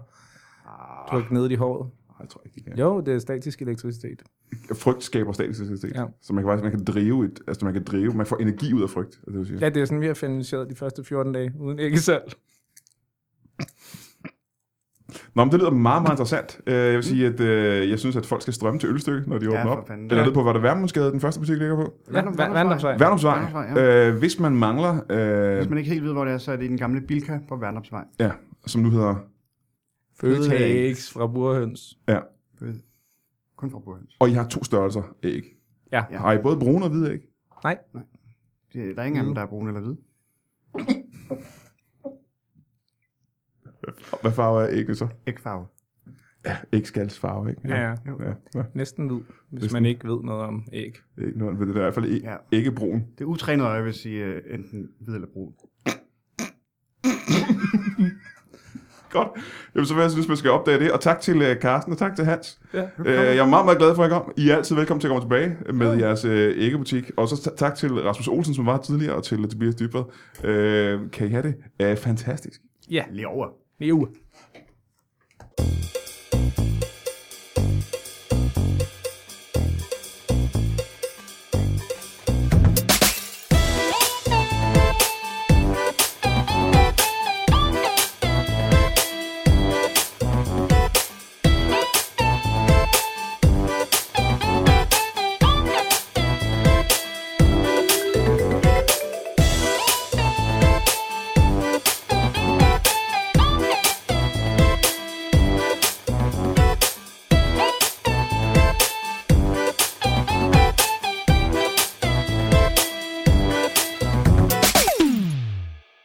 [1.10, 1.90] Tryk ned i håret.
[2.08, 2.78] nej, jeg tror ikke, det kan.
[2.78, 4.22] Jo, det er statisk elektricitet.
[4.74, 5.96] Frygt skaber statisk elektricitet.
[5.96, 6.04] Ja.
[6.20, 8.74] Så man kan faktisk man kan drive et, altså man kan drive, man får energi
[8.74, 9.58] ud af frygt, det du siger.
[9.60, 12.32] Ja, det er sådan, vi har finansieret de første 14 dage uden æggesalg.
[15.34, 16.60] Nå, men det lyder meget, meget interessant.
[16.66, 19.38] Øh, Jeg vil sige, at øh, jeg synes, at folk skal strømme til ølstykke, når
[19.38, 19.88] de Ja, åbner op.
[19.88, 20.04] fanden.
[20.06, 20.24] Eller Ja.
[20.26, 21.94] ned på, hvor det Værmundsgade, den første butik ligger på.
[22.08, 22.52] Ja, Vandrumsvej.
[22.52, 22.96] Værnumsvej.
[22.98, 26.52] Værnumsvej, Øh, hvis man mangler, øh, Hvis man ikke helt ved, hvor det er, så
[26.52, 28.04] er det i den gamle Bilka på Værnopsvej.
[28.20, 28.30] ja,
[28.66, 29.14] som nu hedder,
[30.20, 31.98] Føtex fra burhøns.
[32.08, 32.18] ja,
[33.56, 34.16] Kun fra Burhøns.
[34.20, 35.42] og I har to størrelser æg.
[35.92, 36.04] Ja.
[36.10, 36.16] Ja.
[36.18, 37.20] Har I både brune og hvide æg?
[37.64, 37.78] Nej,
[38.72, 39.96] Det, der er ingen af dem, der er brune eller hvide.
[44.22, 45.08] Hvad farve er æggene så?
[45.26, 45.66] Ægfarve.
[46.46, 47.62] Ja, ægskalsfarve, ikke?
[47.68, 47.90] Ja, ja.
[48.06, 48.32] ja.
[48.54, 48.62] ja.
[48.74, 49.20] næsten hvid,
[49.50, 49.72] hvis Næsten.
[49.76, 50.84] man ikke ved noget om æg.
[51.18, 52.36] Ikke noget, ved det der, i hvert fald æg, Ja.
[52.52, 53.04] ikke brun.
[53.18, 55.52] Det er utrænet øje, vil sige uh, enten hvid eller brun.
[59.10, 59.28] Godt.
[59.74, 60.92] Jamen, så vil jeg synes, man skal opdage det.
[60.92, 62.60] Og tak til uh, Carsten, og tak til Hans.
[62.74, 62.82] Ja.
[62.98, 64.32] Uh, jeg er meget, meget glad for, at I kom.
[64.36, 66.30] I er altid velkommen til at komme tilbage med jeres uh,
[66.64, 67.10] æggebutik.
[67.16, 70.00] Og så ta- tak til Rasmus Olsen, som var tidligere, og til Tobias Dybvad.
[70.00, 71.42] Uh, kan I have
[71.78, 71.90] det?
[71.92, 72.60] Uh, fantastisk.
[72.90, 73.46] Ja, Lige over.
[73.80, 74.08] Lige uge.